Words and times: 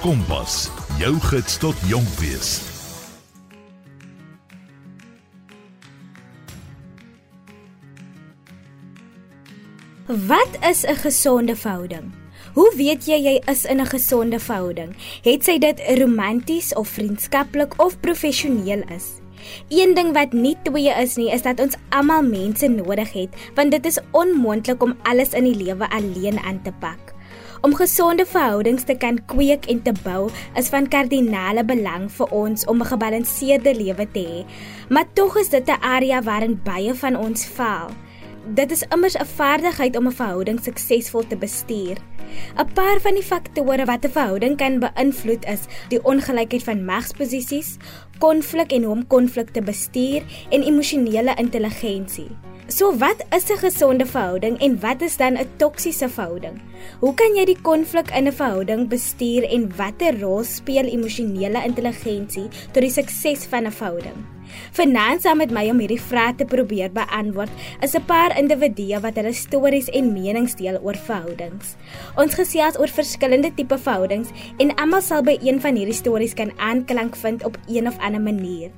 Kompas, 0.00 0.70
jou 0.96 1.12
gids 1.28 1.58
tot 1.60 1.76
jonk 1.84 2.08
wees. 2.16 2.54
Wat 10.08 10.56
is 10.64 10.86
'n 10.88 10.96
gesonde 11.04 11.56
verhouding? 11.56 12.08
Hoe 12.54 12.72
weet 12.76 13.04
jy 13.04 13.18
jy 13.20 13.42
is 13.44 13.64
in 13.64 13.80
'n 13.80 13.86
gesonde 13.86 14.40
verhouding? 14.40 14.96
Het 15.22 15.44
sy 15.44 15.58
dit 15.58 15.80
romanties 15.98 16.74
of 16.74 16.88
vriendskaplik 16.88 17.74
of 17.76 18.00
professioneel 18.00 18.82
is? 18.88 19.20
Een 19.68 19.94
ding 19.94 20.12
wat 20.12 20.32
nie 20.32 20.56
twee 20.62 20.88
is 20.88 21.16
nie, 21.16 21.30
is 21.32 21.42
dat 21.42 21.60
ons 21.60 21.76
almal 21.88 22.22
mense 22.22 22.68
nodig 22.68 23.12
het, 23.12 23.28
want 23.54 23.70
dit 23.70 23.86
is 23.86 24.00
onmoontlik 24.10 24.82
om 24.82 24.96
alles 25.02 25.32
in 25.32 25.44
die 25.44 25.64
lewe 25.64 25.90
alleen 25.90 26.38
aan 26.38 26.62
te 26.62 26.72
pak. 26.72 27.19
Om 27.60 27.74
gesonde 27.76 28.24
verhoudings 28.24 28.86
te 28.88 28.94
kan 28.96 29.18
kweek 29.28 29.66
en 29.68 29.82
te 29.84 29.92
bou, 30.00 30.30
is 30.56 30.70
van 30.72 30.86
kardinale 30.88 31.60
belang 31.68 32.06
vir 32.08 32.30
ons 32.32 32.64
om 32.64 32.80
'n 32.80 32.88
gebalanseerde 32.88 33.74
lewe 33.76 34.06
te 34.12 34.22
hê. 34.24 34.44
Maar 34.88 35.04
tog 35.12 35.36
is 35.36 35.48
dit 35.48 35.68
'n 35.68 35.82
area 35.82 36.22
waarin 36.22 36.60
baie 36.64 36.94
van 36.94 37.16
ons 37.16 37.44
faal. 37.44 37.90
Dit 38.40 38.70
is 38.70 38.82
immers 38.88 39.16
'n 39.16 39.26
vaardigheid 39.36 39.96
om 39.96 40.06
'n 40.06 40.12
verhouding 40.12 40.60
suksesvol 40.62 41.26
te 41.26 41.36
bestuur. 41.36 41.96
'n 42.56 42.72
Paar 42.74 43.00
van 43.00 43.14
die 43.14 43.22
faktore 43.22 43.84
wat 43.84 44.04
'n 44.04 44.10
verhouding 44.10 44.56
kan 44.56 44.78
beïnvloed 44.78 45.44
is 45.44 45.60
die 45.88 46.02
ongelykheid 46.02 46.62
van 46.62 46.84
magsposisies, 46.84 47.76
konflik 48.18 48.72
en 48.72 48.82
hoe 48.82 48.92
om 48.92 49.06
konflik 49.06 49.50
te 49.50 49.62
bestuur 49.62 50.22
en 50.50 50.62
emosionele 50.62 51.34
intelligensie. 51.36 52.30
So 52.66 52.96
wat 52.96 53.24
is 53.30 53.50
'n 53.50 53.56
gesonde 53.56 54.06
verhouding 54.06 54.58
en 54.58 54.80
wat 54.80 55.02
is 55.02 55.16
dan 55.16 55.36
'n 55.36 55.48
toksiese 55.56 56.08
verhouding? 56.08 56.60
Hoe 57.00 57.14
kan 57.14 57.34
jy 57.36 57.44
die 57.44 57.60
konflik 57.62 58.10
in 58.10 58.26
'n 58.26 58.32
verhouding 58.32 58.88
bestuur 58.88 59.44
en 59.44 59.76
watter 59.76 60.20
rol 60.20 60.44
speel 60.44 60.84
emosionele 60.84 61.64
intelligensie 61.64 62.48
tot 62.72 62.82
die 62.82 62.90
sukses 62.90 63.44
van 63.44 63.66
'n 63.66 63.72
verhouding? 63.72 64.39
Vanaand 64.72 65.22
saam 65.22 65.40
met 65.42 65.50
my 65.50 65.66
om 65.70 65.78
hierdie 65.82 66.00
vrae 66.00 66.34
te 66.36 66.44
probeer 66.44 66.92
beantwoord, 66.92 67.50
is 67.82 67.94
'n 67.94 68.04
paar 68.06 68.36
individue 68.38 69.00
wat 69.00 69.16
hulle 69.16 69.32
stories 69.32 69.88
en 69.88 70.12
menings 70.12 70.54
deel 70.54 70.78
oor 70.82 70.96
verhoudings. 70.96 71.76
Ons 72.16 72.34
gesels 72.34 72.78
oor 72.78 72.88
verskillende 72.88 73.54
tipe 73.54 73.78
verhoudings 73.78 74.28
en 74.58 74.74
almal 74.74 75.02
sal 75.02 75.22
by 75.22 75.38
een 75.42 75.60
van 75.60 75.76
hierdie 75.76 75.94
stories 75.94 76.34
kan 76.34 76.52
aanklank 76.58 77.16
vind 77.16 77.44
op 77.44 77.58
een 77.66 77.86
of 77.86 77.98
ander 77.98 78.20
manier. 78.20 78.70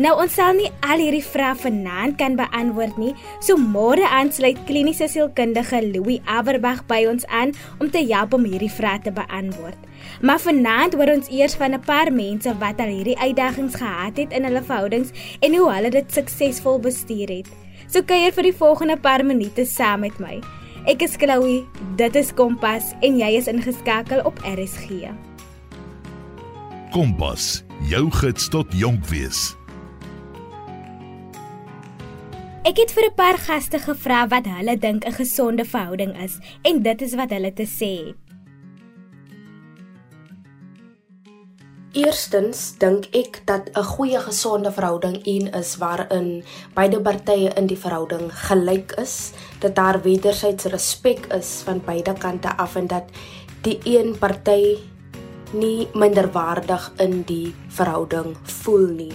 Nou 0.00 0.14
ons 0.22 0.32
sal 0.32 0.54
nie 0.56 0.70
al 0.80 1.02
hierdie 1.02 1.24
vrae 1.24 1.52
vanaand 1.54 2.16
kan 2.16 2.36
beantwoord 2.36 2.96
nie, 2.96 3.12
so 3.44 3.56
môre 3.60 4.06
aansluit 4.08 4.56
kliniese 4.64 5.08
sielkundige 5.08 5.82
Louis 5.84 6.20
Averbag 6.24 6.86
by 6.88 7.04
ons 7.10 7.26
aan 7.28 7.52
om 7.78 7.90
te 7.90 8.00
help 8.08 8.32
om 8.32 8.44
hierdie 8.48 8.72
vrae 8.72 9.02
te 9.04 9.12
beantwoord. 9.12 9.76
Maar 10.24 10.40
vanaand 10.40 10.96
hoor 10.96 11.12
ons 11.12 11.28
eers 11.28 11.54
van 11.60 11.74
'n 11.76 11.84
paar 11.84 12.12
mense 12.12 12.50
wat 12.58 12.80
al 12.80 12.90
hierdie 12.90 13.18
uitdagings 13.18 13.74
gehad 13.74 14.16
het 14.16 14.32
in 14.32 14.44
hulle 14.44 14.62
verhoudings 14.62 15.11
en 15.40 15.54
hoe 15.56 15.70
hulle 15.72 15.90
dit 15.90 16.12
suksesvol 16.12 16.80
bestuur 16.80 17.28
het. 17.28 17.48
So 17.88 18.02
kuier 18.02 18.32
vir 18.32 18.42
die 18.42 18.56
volgende 18.56 18.96
paar 18.96 19.24
minute 19.24 19.66
saam 19.68 20.00
met 20.00 20.18
my. 20.18 20.40
Ek 20.90 21.02
is 21.02 21.16
Chloe, 21.20 21.62
dit 21.96 22.16
is 22.16 22.32
Kompas 22.34 22.92
en 23.06 23.18
jy 23.20 23.36
is 23.38 23.46
ingeskakel 23.46 24.24
op 24.26 24.40
RSG. 24.42 25.12
Kompas, 26.92 27.62
jou 27.88 28.10
gids 28.10 28.48
tot 28.52 28.72
jonk 28.74 29.06
wees. 29.12 29.52
Ek 32.62 32.78
het 32.78 32.92
vir 32.94 33.10
'n 33.10 33.14
paar 33.14 33.38
gaste 33.38 33.78
gevra 33.78 34.28
wat 34.28 34.46
hulle 34.46 34.78
dink 34.78 35.04
'n 35.04 35.12
gesonde 35.12 35.64
verhouding 35.64 36.16
is 36.22 36.38
en 36.62 36.82
dit 36.82 37.02
is 37.02 37.14
wat 37.14 37.30
hulle 37.30 37.52
te 37.52 37.66
sê 37.66 38.06
het. 38.06 38.31
Eerstens 41.92 42.72
dink 42.80 43.10
ek 43.12 43.42
dat 43.44 43.68
'n 43.76 43.84
goeie 43.84 44.16
gesonde 44.16 44.72
verhouding 44.72 45.20
een 45.28 45.52
is 45.52 45.76
waarin 45.76 46.42
beide 46.74 47.00
partye 47.00 47.52
in 47.52 47.66
die 47.66 47.76
verhouding 47.76 48.32
gelyk 48.32 48.92
is, 48.96 49.32
dat 49.60 49.74
daar 49.74 50.00
wederzijds 50.02 50.64
respek 50.64 51.26
is 51.26 51.60
van 51.64 51.82
beide 51.84 52.12
kante 52.12 52.56
af 52.56 52.76
en 52.76 52.86
dat 52.86 53.04
die 53.60 53.78
een 53.84 54.18
party 54.18 54.78
nie 55.52 55.88
minderwaardig 55.94 56.92
in 56.96 57.22
die 57.26 57.54
verhouding 57.68 58.36
voel 58.42 58.88
nie. 58.88 59.12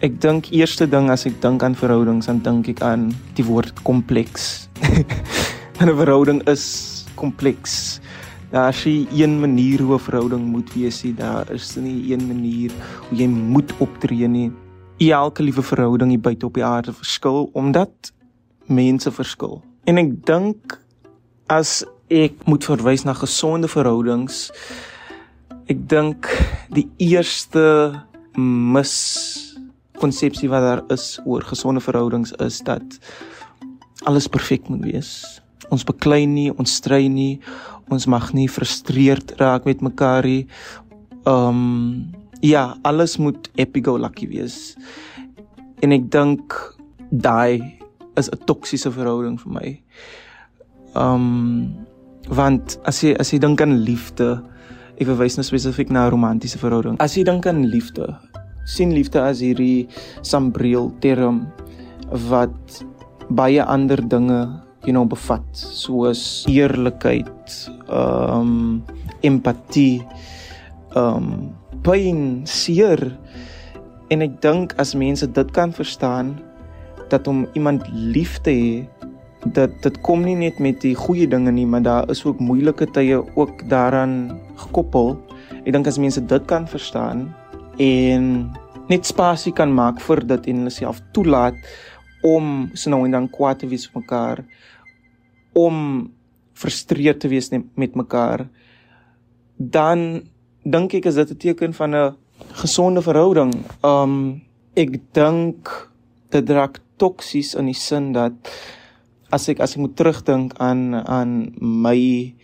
Ek 0.00 0.20
dink 0.20 0.52
eerste 0.52 0.86
ding 0.86 1.10
as 1.10 1.24
ek 1.24 1.40
dink 1.40 1.62
aan 1.62 1.74
verhoudings, 1.74 2.26
dan 2.26 2.42
dink 2.42 2.68
ek 2.68 2.82
aan 2.82 3.16
die 3.34 3.44
woord 3.44 3.82
kompleks. 3.82 4.68
'n 5.80 5.96
Verhouding 5.96 6.48
is 6.48 7.04
kompleks 7.16 8.03
daar 8.54 8.70
is 8.70 8.84
nie 8.84 9.08
een 9.10 9.40
manier 9.40 9.82
hoe 9.82 9.94
'n 9.94 9.98
verhouding 9.98 10.44
moet 10.46 10.74
wees 10.74 11.02
nie. 11.02 11.14
Daar 11.14 11.50
is 11.50 11.74
nie 11.76 12.12
een 12.12 12.26
manier 12.26 12.70
hoe 13.08 13.18
jy 13.18 13.26
moet 13.26 13.72
optree 13.78 14.28
nie. 14.28 14.52
Elke 14.98 15.42
liewe 15.42 15.62
verhouding 15.62 16.10
hier 16.10 16.20
buite 16.20 16.46
op 16.46 16.54
die 16.54 16.64
aarde 16.64 16.92
verskil 16.92 17.50
omdat 17.52 18.12
mense 18.66 19.10
verskil. 19.10 19.62
En 19.84 19.98
ek 19.98 20.24
dink 20.26 20.80
as 21.46 21.84
ek 22.08 22.32
moet 22.46 22.64
verwys 22.64 23.02
na 23.04 23.12
gesonde 23.12 23.68
verhoudings, 23.68 24.52
ek 25.66 25.88
dink 25.88 26.30
die 26.70 26.88
eerste 26.96 27.92
mis 28.36 28.94
konsepsie 29.98 30.48
wat 30.48 30.62
daar 30.62 30.82
is 30.88 31.18
oor 31.24 31.42
gesonde 31.42 31.80
verhoudings 31.80 32.32
is 32.32 32.60
dat 32.60 32.98
alles 34.04 34.26
perfek 34.26 34.68
moet 34.68 34.84
wees. 34.84 35.42
Ons 35.70 35.84
beklei 35.84 36.26
nie, 36.26 36.50
ons 36.50 36.76
stry 36.80 37.08
nie, 37.08 37.40
ons 37.92 38.06
mag 38.10 38.32
nie 38.36 38.48
frustreerd 38.48 39.36
raak 39.40 39.64
met 39.68 39.80
mekaar 39.84 40.26
nie. 40.26 40.46
Um 41.28 42.12
ja, 42.44 42.74
alles 42.84 43.16
moet 43.16 43.48
epigo 43.56 43.96
lucky 43.96 44.28
wees. 44.28 44.76
En 45.82 45.92
ek 45.92 46.10
dink 46.12 46.52
daai 47.10 47.80
is 48.16 48.28
'n 48.28 48.44
toksiese 48.46 48.90
verhouding 48.90 49.38
vir 49.40 49.52
my. 49.52 49.68
Um 50.94 51.86
want 52.28 52.78
as 52.84 53.02
jy 53.02 53.16
as 53.18 53.32
jy 53.32 53.38
dink 53.38 53.60
aan 53.60 53.84
liefde, 53.84 54.42
ek 55.00 55.06
verwys 55.06 55.36
nou 55.36 55.44
spesifiek 55.44 55.90
na 55.90 56.06
'n 56.06 56.10
romantiese 56.10 56.58
verhouding. 56.58 56.96
As 57.00 57.16
jy 57.16 57.24
dink 57.24 57.46
aan 57.46 57.66
liefde, 57.66 58.16
sien 58.64 58.92
liefde 58.92 59.20
as 59.20 59.40
hierdie 59.40 59.88
sambreel 60.22 60.92
term 61.00 61.46
wat 62.10 62.84
baie 63.30 63.62
ander 63.62 64.00
dinge 64.08 64.63
you 64.84 64.92
know 64.92 65.04
bevat 65.08 65.44
soos 65.52 66.44
eerlikheid, 66.50 67.58
ehm 67.88 68.40
um, 68.40 68.82
empatie, 69.24 70.04
ehm 70.94 71.28
um, 71.28 71.52
pyn, 71.84 72.44
seer. 72.48 73.00
En 74.12 74.24
ek 74.24 74.40
dink 74.44 74.74
as 74.80 74.94
mense 74.96 75.26
dit 75.26 75.50
kan 75.56 75.72
verstaan 75.72 76.34
dat 77.12 77.28
om 77.28 77.44
iemand 77.52 77.84
lief 77.92 78.38
te 78.44 78.52
hê 78.52 79.04
dat 79.52 79.72
dit 79.84 79.96
kom 80.00 80.22
nie 80.24 80.36
net 80.40 80.60
met 80.64 80.80
die 80.80 80.94
goeie 80.96 81.28
dinge 81.28 81.52
nie, 81.52 81.66
maar 81.68 81.82
daar 81.84 82.10
is 82.12 82.24
ook 82.24 82.40
moeilike 82.40 82.86
tye 82.96 83.20
ook 83.36 83.64
daaraan 83.68 84.40
gekoppel. 84.56 85.12
Ek 85.64 85.72
dink 85.76 85.88
as 85.88 86.00
mense 86.00 86.20
dit 86.20 86.46
kan 86.48 86.68
verstaan 86.68 87.26
en 87.80 88.48
net 88.88 89.08
spasie 89.08 89.52
kan 89.52 89.72
maak 89.72 90.00
vir 90.04 90.22
dit 90.28 90.48
en 90.52 90.64
hulle 90.64 90.72
self 90.72 91.00
toelaat 91.16 91.56
om 92.24 92.70
so 92.72 92.92
nou 92.92 93.04
en 93.04 93.16
dan 93.16 93.28
kwaad 93.32 93.60
te 93.60 93.68
wees 93.68 93.86
op 93.90 94.00
mekaar 94.00 94.40
om 95.54 96.10
frustreerd 96.52 97.20
te 97.20 97.28
wees 97.28 97.50
met 97.50 97.94
mekaar 97.94 98.48
dan 99.56 100.22
dink 100.64 100.94
ek 100.94 101.06
is 101.06 101.14
dit 101.14 101.30
'n 101.30 101.36
teken 101.36 101.72
van 101.74 101.94
'n 101.94 102.16
gesonde 102.52 103.02
verhouding. 103.02 103.52
Um 103.82 104.42
ek 104.74 105.00
dink 105.12 105.90
dit 106.30 106.50
raak 106.50 106.80
toksies 106.98 107.54
in 107.54 107.66
die 107.66 107.78
sin 107.78 108.12
dat 108.12 108.32
as 109.30 109.48
ek 109.48 109.60
as 109.60 109.74
ek 109.76 109.82
moet 109.82 109.96
terugdink 109.96 110.54
aan 110.58 110.94
aan 110.94 111.54
my 111.60 112.34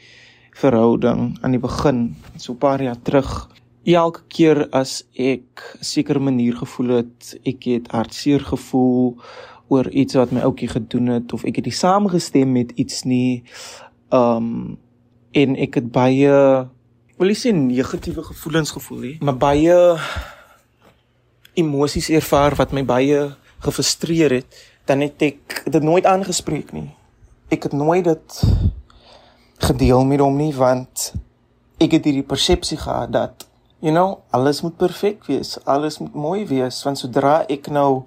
verhouding 0.54 1.38
aan 1.42 1.54
die 1.54 1.62
begin 1.62 2.16
so 2.36 2.52
'n 2.52 2.58
paar 2.58 2.82
jaar 2.82 3.00
terug 3.02 3.48
elke 3.84 4.22
keer 4.28 4.68
as 4.72 5.04
ek 5.14 5.78
'n 5.80 5.84
sekere 5.84 6.20
manier 6.20 6.54
gevoel 6.56 6.88
het 7.00 7.38
ek 7.44 7.64
het 7.64 7.86
hartseer 7.88 8.40
gevoel 8.40 9.18
oor 9.70 9.88
iets 9.88 10.18
wat 10.18 10.34
my 10.34 10.42
ouetjie 10.46 10.68
gedoen 10.68 11.12
het 11.14 11.32
of 11.32 11.46
ek 11.48 11.60
het 11.62 11.68
nie 11.70 11.76
saamgestem 11.76 12.52
met 12.52 12.74
iets 12.74 13.04
nie. 13.06 13.42
Um 14.10 14.78
en 15.30 15.54
ek 15.62 15.76
het 15.78 15.92
baie 15.94 16.30
wil 17.20 17.30
nie 17.30 17.38
sê 17.38 17.52
negatiewe 17.54 18.24
gevoelens 18.32 18.72
gevoel 18.74 19.02
nie, 19.04 19.16
maar 19.22 19.36
baie 19.38 19.76
emosies 21.60 22.08
ervaar 22.10 22.56
wat 22.58 22.72
my 22.74 22.82
baie 22.86 23.28
gefrustreer 23.62 24.40
het. 24.40 24.58
Dan 24.88 25.04
het 25.04 25.22
ek 25.22 25.62
dit 25.68 25.84
nooit 25.84 26.06
aangespreek 26.08 26.72
nie. 26.74 26.88
Ek 27.52 27.68
het 27.68 27.76
nooit 27.76 28.08
dit 28.08 28.40
gedeel 29.60 30.02
met 30.08 30.24
hom 30.24 30.38
nie 30.40 30.54
want 30.56 31.10
ek 31.80 31.98
het 31.98 32.08
hierdie 32.08 32.26
persepsie 32.26 32.78
gehad 32.80 33.12
dat 33.12 33.46
you 33.84 33.92
know 33.92 34.20
alles 34.32 34.62
moet 34.64 34.76
perfek 34.80 35.24
wees, 35.28 35.58
alles 35.64 35.98
moet 36.00 36.16
mooi 36.16 36.46
wees 36.48 36.80
want 36.84 37.00
sodra 37.00 37.42
ek 37.52 37.68
nou 37.72 38.06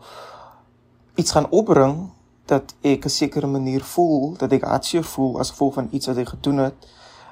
iets 1.16 1.32
gaan 1.32 1.50
opbring 1.50 2.10
dat 2.46 2.76
ek 2.82 3.06
'n 3.06 3.10
sekere 3.10 3.48
manier 3.48 3.84
voel 3.84 4.38
dat 4.38 4.52
ek 4.52 4.64
hartseer 4.64 5.04
voel 5.04 5.40
as 5.40 5.50
gevolg 5.50 5.74
van 5.74 5.88
iets 5.92 6.08
wat 6.08 6.16
hy 6.16 6.26
gedoen 6.26 6.58
het 6.58 6.88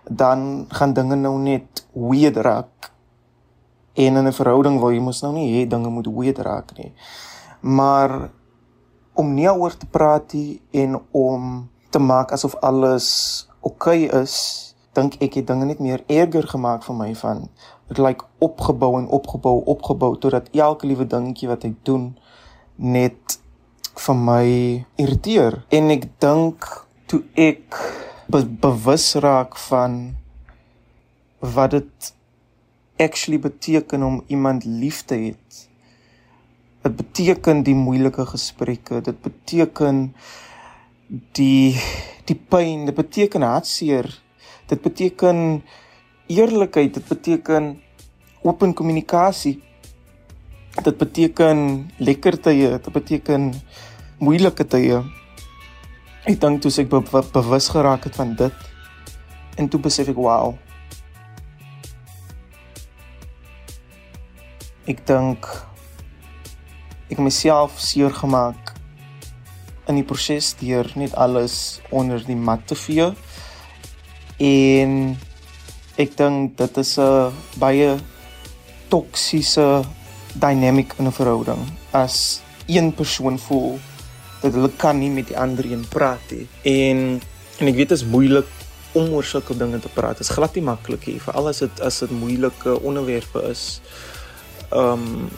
dan 0.09 0.65
gaan 0.69 0.93
dinge 0.93 1.15
nou 1.15 1.37
net 1.37 1.85
weird 1.93 2.35
raak. 2.35 2.91
En 3.93 4.15
in 4.15 4.27
'n 4.27 4.33
verhouding 4.33 4.79
wil 4.79 4.91
jy 4.91 4.99
mos 4.99 5.21
nou 5.21 5.33
nie 5.33 5.65
hê 5.65 5.67
dinge 5.67 5.89
moet 5.89 6.07
weird 6.07 6.37
raak 6.37 6.77
nie. 6.77 6.93
Maar 7.59 8.29
om 9.13 9.33
nie 9.33 9.51
oor 9.51 9.77
te 9.77 9.85
praat 9.85 10.33
nie 10.33 10.61
en 10.71 11.01
om 11.11 11.69
te 11.89 11.99
maak 11.99 12.31
asof 12.31 12.55
alles 12.55 13.47
oukei 13.59 14.05
okay 14.05 14.21
is, 14.21 14.75
dink 14.93 15.15
ek 15.21 15.33
het 15.33 15.47
dinge 15.47 15.65
net 15.65 15.79
meer 15.79 16.03
erger 16.07 16.47
gemaak 16.47 16.83
vir 16.83 16.95
my 16.95 17.15
van 17.15 17.49
dit 17.87 17.97
lyk 17.97 18.07
like 18.07 18.25
opgebou 18.39 18.97
en 18.99 19.07
opgebou 19.07 19.61
opgebou 19.65 20.17
totdat 20.17 20.49
elke 20.51 20.87
liewe 20.87 21.07
dingetjie 21.07 21.47
wat 21.47 21.63
ek 21.63 21.85
doen 21.85 22.17
net 22.75 23.40
vir 23.99 24.15
my 24.15 24.45
irriteer 25.01 25.61
en 25.69 25.91
ek 25.91 26.07
dink 26.23 26.67
toe 27.11 27.21
ek 27.35 27.75
be 28.31 28.43
bewus 28.63 29.15
raak 29.19 29.57
van 29.67 29.99
wat 31.41 31.71
dit 31.75 32.13
actually 33.01 33.39
beteken 33.39 34.03
om 34.03 34.21
iemand 34.27 34.65
lief 34.65 35.01
te 35.05 35.17
hê. 35.17 35.33
Dit 36.81 36.95
beteken 36.97 37.63
die 37.65 37.75
moeilike 37.75 38.25
gesprekke, 38.25 39.01
dit 39.01 39.21
beteken 39.21 40.03
die 41.37 41.75
die 42.29 42.37
pyn, 42.37 42.85
dit 42.87 42.95
beteken 42.95 43.43
hartseer. 43.43 44.07
Dit 44.69 44.81
beteken 44.81 45.61
eerlikheid, 46.31 46.93
dit 46.93 47.07
beteken 47.07 47.73
open 48.47 48.73
kommunikasie. 48.73 49.57
Dit 50.79 50.97
beteken 50.97 51.91
lekker 51.99 52.37
tye, 52.39 52.69
dit 52.77 52.91
beteken 52.95 53.51
moeilike 54.23 54.63
tye. 54.63 55.01
Ek 56.23 56.37
dink 56.39 56.61
toe 56.63 56.71
ek 56.79 56.89
be 56.89 57.01
be 57.11 57.21
bewus 57.33 57.67
geraak 57.73 58.05
het 58.07 58.15
van 58.15 58.35
dit 58.39 58.69
en 59.59 59.67
toe 59.67 59.81
besef 59.83 60.07
ek 60.13 60.19
wow. 60.21 60.53
Ek 64.87 65.03
dink 65.05 65.49
ek 67.11 67.19
myself 67.19 67.75
seer 67.83 68.13
gemaak 68.15 68.71
in 69.91 69.99
die 69.99 70.07
proses 70.07 70.53
deur 70.61 70.87
net 70.95 71.17
alles 71.19 71.81
onder 71.91 72.23
die 72.23 72.37
mat 72.39 72.63
te 72.69 72.77
vee. 72.79 73.11
En 74.39 74.93
ek 75.99 76.15
dink 76.17 76.55
dit 76.57 76.77
is 76.77 76.97
'n 76.97 77.33
baie 77.59 77.97
toksiese 78.89 79.83
dynamic 80.33 80.93
in 80.97 81.07
'n 81.07 81.11
verhouding 81.11 81.63
as 81.91 82.41
een 82.67 82.93
persoon 82.93 83.39
voel 83.39 83.79
dat 84.41 84.53
hulle 84.53 84.71
kan 84.77 84.99
nie 84.99 85.09
met 85.09 85.27
die 85.27 85.37
ander 85.37 85.65
een 85.65 85.85
praat 85.87 86.31
nie. 86.31 86.47
En 86.61 87.21
en 87.59 87.67
ek 87.67 87.75
weet 87.75 87.89
dit 87.89 87.97
is 87.97 88.05
moeilik 88.05 88.47
om 88.91 89.13
oor 89.13 89.23
sulke 89.23 89.57
dinge 89.57 89.79
te 89.79 89.89
praat. 89.89 90.17
Dit 90.17 90.27
is 90.27 90.33
glad 90.33 90.55
nie 90.55 90.63
maklik 90.63 91.05
nie, 91.07 91.19
veral 91.21 91.47
as 91.47 91.59
dit 91.59 91.79
as 91.79 91.99
dit 91.99 92.11
moeilike 92.11 92.81
onderwerpe 92.81 93.43
is. 93.49 93.81
Ehm 94.71 94.91
um, 94.91 95.29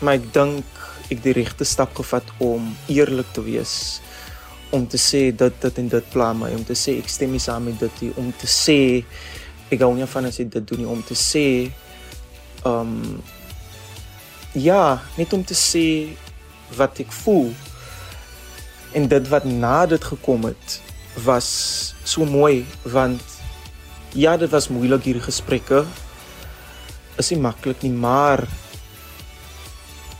maar 0.00 0.14
ek 0.14 0.32
dink 0.32 0.64
ek 1.12 1.22
die 1.22 1.32
regte 1.32 1.64
stap 1.64 1.94
gevat 1.96 2.26
om 2.42 2.76
eerlik 2.92 3.30
te 3.32 3.42
wees 3.44 4.00
om 4.74 4.86
te 4.90 4.98
sê 4.98 5.30
dat 5.36 5.60
dit 5.62 5.78
en 5.78 5.88
dit 5.88 6.10
pla 6.12 6.32
my 6.36 6.50
om 6.56 6.64
te 6.66 6.76
sê 6.78 6.96
ek 6.98 7.08
stem 7.08 7.34
nie 7.34 7.42
saam 7.42 7.68
met 7.68 7.78
dit 7.80 8.02
nie 8.02 8.12
om 8.20 8.32
te 8.40 8.48
sê 8.50 8.78
ek 9.70 9.78
gou 9.80 9.92
nie 9.94 10.08
van 10.10 10.28
as 10.28 10.40
ek 10.42 10.50
dit 10.56 10.66
doen 10.70 10.82
nie 10.82 10.90
om 10.90 11.02
te 11.06 11.16
sê 11.18 11.46
um, 12.66 13.22
ja, 14.54 15.02
net 15.18 15.32
om 15.32 15.44
te 15.44 15.54
sê 15.54 16.14
wat 16.78 16.98
ek 17.02 17.12
voel. 17.12 17.52
En 18.94 19.08
dit 19.10 19.28
wat 19.28 19.44
na 19.44 19.84
dit 19.90 20.04
gekom 20.04 20.46
het 20.46 20.80
was 21.24 21.48
so 22.02 22.26
mooi 22.26 22.64
want 22.82 23.22
ja, 24.14 24.36
dit 24.38 24.50
was 24.50 24.70
moeilik 24.70 25.06
hierdie 25.08 25.24
gesprekke. 25.26 25.82
Is 27.18 27.30
nie 27.34 27.40
maklik 27.42 27.82
nie, 27.82 27.92
maar 27.94 28.44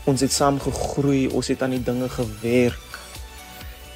ons 0.04 0.20
het 0.20 0.32
saam 0.34 0.58
gegroei, 0.60 1.28
ons 1.30 1.48
het 1.48 1.62
aan 1.62 1.76
die 1.76 1.82
dinge 1.82 2.08
gewerk. 2.10 2.98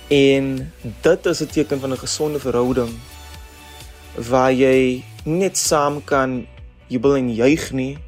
En 0.09 0.73
dit 1.03 1.27
is 1.27 1.43
'n 1.43 1.51
teken 1.53 1.81
van 1.81 1.93
'n 1.93 1.99
gesonde 1.99 2.39
verhouding 2.39 2.95
waar 4.15 4.53
jy 4.53 5.05
net 5.25 5.59
saam 5.59 6.05
kan 6.05 6.47
jubel 6.87 7.17
en 7.17 7.35
juig 7.35 7.73
nie, 7.73 7.99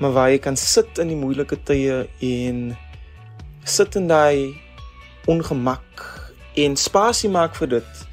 maar 0.00 0.12
waar 0.16 0.30
jy 0.32 0.38
kan 0.40 0.56
sit 0.56 0.98
in 0.98 1.10
die 1.12 1.18
moeilike 1.20 1.58
tye 1.68 2.06
en 2.24 2.60
sit 3.68 3.96
in 4.00 4.08
daai 4.08 4.56
ongemak 5.28 6.04
en 6.56 6.76
spasie 6.80 7.28
maak 7.30 7.58
vir 7.60 7.76
dit 7.76 8.06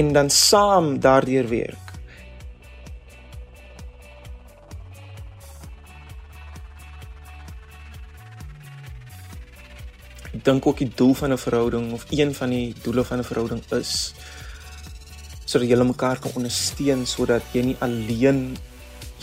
en 0.00 0.12
dan 0.16 0.30
saam 0.32 0.96
daardeur 0.98 1.46
werk. 1.52 1.92
Ek 10.32 10.40
dink 10.42 10.66
ook 10.66 10.80
die 10.82 10.90
doel 10.90 11.14
van 11.14 11.32
'n 11.32 11.38
verhouding 11.38 11.92
of 11.92 12.06
een 12.10 12.34
van 12.34 12.50
die 12.50 12.74
doele 12.82 13.04
van 13.04 13.18
'n 13.18 13.28
verhouding 13.28 13.62
is 13.70 14.14
sodat 15.44 15.68
jy 15.68 15.84
mekaar 15.84 16.18
kan 16.18 16.32
ondersteun 16.34 17.06
sodat 17.06 17.42
jy 17.52 17.62
nie 17.62 17.76
alleen 17.78 18.56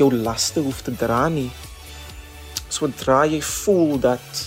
jou 0.01 0.09
laste 0.13 0.62
hoef 0.65 0.81
te 0.86 0.94
dra 0.98 1.27
nie. 1.30 1.50
Sodra 2.71 3.24
jy 3.30 3.42
voel 3.45 4.00
dat 4.01 4.45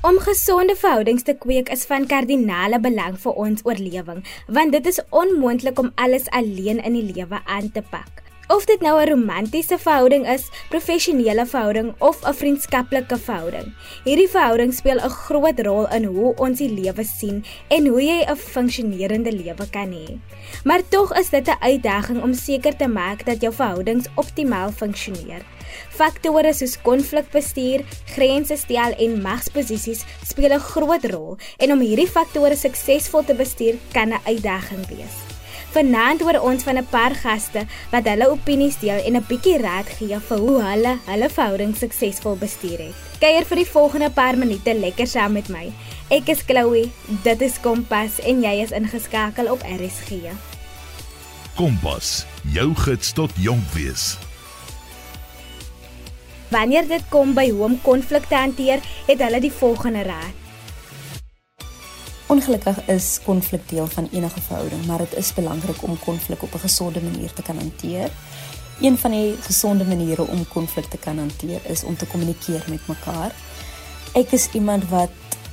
Om 0.00 0.18
gesonde 0.18 0.76
verhoudings 0.76 1.22
te 1.22 1.34
kweek 1.38 1.68
is 1.68 1.84
van 1.84 2.06
kardinale 2.08 2.80
belang 2.80 3.18
vir 3.20 3.36
ons 3.44 3.60
oorlewing, 3.68 4.24
want 4.48 4.72
dit 4.72 4.86
is 4.86 5.00
onmoontlik 5.10 5.78
om 5.78 5.92
alles 5.94 6.28
alleen 6.30 6.80
in 6.84 6.96
die 6.96 7.06
lewe 7.12 7.40
aan 7.44 7.70
te 7.72 7.82
pak. 7.90 8.29
Of 8.50 8.64
dit 8.66 8.80
nou 8.82 8.98
'n 8.98 9.08
romantiese 9.08 9.78
verhouding 9.78 10.26
is, 10.26 10.48
professionele 10.68 11.46
verhouding 11.46 11.94
of 11.98 12.16
'n 12.26 12.34
vriendskaplike 12.34 13.18
verhouding. 13.18 13.74
Hierdie 14.04 14.28
verhouding 14.28 14.74
speel 14.74 14.98
'n 14.98 15.08
groot 15.08 15.60
rol 15.60 15.86
in 15.88 16.04
hoe 16.04 16.34
ons 16.36 16.58
die 16.58 16.68
lewe 16.68 17.04
sien 17.04 17.44
en 17.68 17.86
hoe 17.86 18.02
jy 18.02 18.24
'n 18.26 18.36
funksionerende 18.36 19.32
lewe 19.32 19.70
kan 19.70 19.92
hê. 19.92 20.18
Maar 20.64 20.82
tog 20.88 21.14
is 21.18 21.30
dit 21.30 21.48
'n 21.48 21.62
uitdaging 21.62 22.22
om 22.22 22.34
seker 22.34 22.76
te 22.76 22.88
maak 22.88 23.24
dat 23.24 23.40
jou 23.40 23.54
verhoudings 23.54 24.06
optimaal 24.14 24.72
funksioneer. 24.72 25.42
Faktore 25.88 26.52
soos 26.52 26.82
konflikbestuur, 26.82 27.84
grense 28.04 28.56
stel 28.56 28.92
en 28.98 29.22
magsposisies 29.22 30.04
speel 30.26 30.52
'n 30.52 30.60
groot 30.60 31.04
rol 31.04 31.36
en 31.58 31.72
om 31.72 31.80
hierdie 31.80 32.10
faktore 32.10 32.56
suksesvol 32.56 33.24
te 33.24 33.34
bestuur 33.34 33.74
kan 33.92 34.08
'n 34.08 34.20
uitdaging 34.26 34.88
wees. 34.88 35.29
Vanaand 35.70 36.20
hoor 36.26 36.40
ons 36.42 36.64
van 36.66 36.78
'n 36.78 36.86
paar 36.90 37.14
gaste 37.14 37.62
wat 37.90 38.08
hulle 38.10 38.30
opinies 38.30 38.78
deel 38.78 39.04
en 39.06 39.16
'n 39.16 39.26
bietjie 39.28 39.58
raad 39.58 39.88
gee 39.98 40.18
vir 40.28 40.38
hoe 40.38 40.62
hulle 40.62 40.98
hulle 41.06 41.28
verhouding 41.28 41.76
suksesvol 41.76 42.36
bestuur 42.36 42.78
het. 42.78 42.96
Kuier 43.20 43.44
vir 43.44 43.56
die 43.56 43.70
volgende 43.70 44.10
paar 44.10 44.36
minute 44.36 44.74
lekker 44.74 45.06
saam 45.06 45.32
met 45.32 45.48
my. 45.48 45.72
Ek 46.08 46.28
is 46.28 46.42
Chloe, 46.42 46.90
dit 47.22 47.40
is 47.40 47.60
Kompas 47.60 48.18
en 48.18 48.42
jy 48.42 48.62
is 48.62 48.70
ingeskakel 48.70 49.50
op 49.52 49.62
RSG. 49.62 50.34
Kompas, 51.54 52.26
jou 52.42 52.74
gids 52.74 53.12
tot 53.12 53.30
jonk 53.36 53.72
wees. 53.72 54.18
Wanneer 56.48 56.88
dit 56.88 57.02
kom 57.08 57.34
by 57.34 57.50
hoe 57.50 57.64
om 57.64 57.80
konflikte 57.82 58.34
hanteer, 58.34 58.80
het 59.06 59.20
hulle 59.22 59.40
die 59.40 59.52
volgende 59.52 60.02
raad. 60.02 60.39
Ongelukkig 62.30 62.86
is 62.86 63.18
konflik 63.24 63.68
deel 63.68 63.86
van 63.86 64.08
enige 64.12 64.40
verhouding, 64.40 64.84
maar 64.86 64.98
dit 64.98 65.14
is 65.16 65.32
belangrik 65.34 65.82
om 65.82 65.98
konflik 65.98 66.42
op 66.42 66.54
'n 66.54 66.58
gesonde 66.58 67.02
manier 67.02 67.32
te 67.32 67.42
kan 67.42 67.56
hanteer. 67.56 68.10
Een 68.80 68.98
van 68.98 69.10
die 69.10 69.36
gesonde 69.40 69.84
maniere 69.84 70.26
om 70.26 70.48
konflik 70.48 70.84
te 70.84 70.96
kan 70.96 71.18
hanteer 71.18 71.60
is 71.66 71.84
om 71.84 71.96
te 71.96 72.06
kommunikeer 72.06 72.64
met 72.68 72.86
mekaar. 72.86 73.32
Ek 74.12 74.30
is 74.30 74.48
iemand 74.52 74.88
wat 74.88 75.10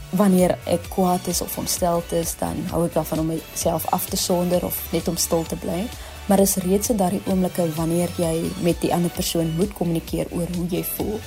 wanneer 0.09 0.57
ek 0.63 0.89
kwaad 0.89 1.27
is 1.27 1.41
of 1.41 1.57
ontsteld 1.57 2.11
is, 2.11 2.35
dan 2.37 2.55
hou 2.69 2.85
ek 2.85 2.93
daarvan 2.93 3.19
om 3.19 3.25
myself 3.25 3.85
af 3.85 4.05
te 4.05 4.17
sonder 4.17 4.65
of 4.65 4.91
net 4.91 5.07
om 5.07 5.17
stil 5.17 5.43
te 5.43 5.55
bly. 5.55 5.87
Maar 6.25 6.39
is 6.39 6.55
reeds 6.55 6.89
in 6.89 6.97
daardie 6.97 7.21
oomblikke 7.25 7.73
wanneer 7.73 8.09
jy 8.17 8.51
met 8.61 8.81
die 8.81 8.93
ander 8.93 9.11
persoon 9.11 9.53
moet 9.55 9.73
kommunikeer 9.73 10.27
oor 10.29 10.47
hoe 10.55 10.67
jy 10.69 10.83
voel, 10.83 11.19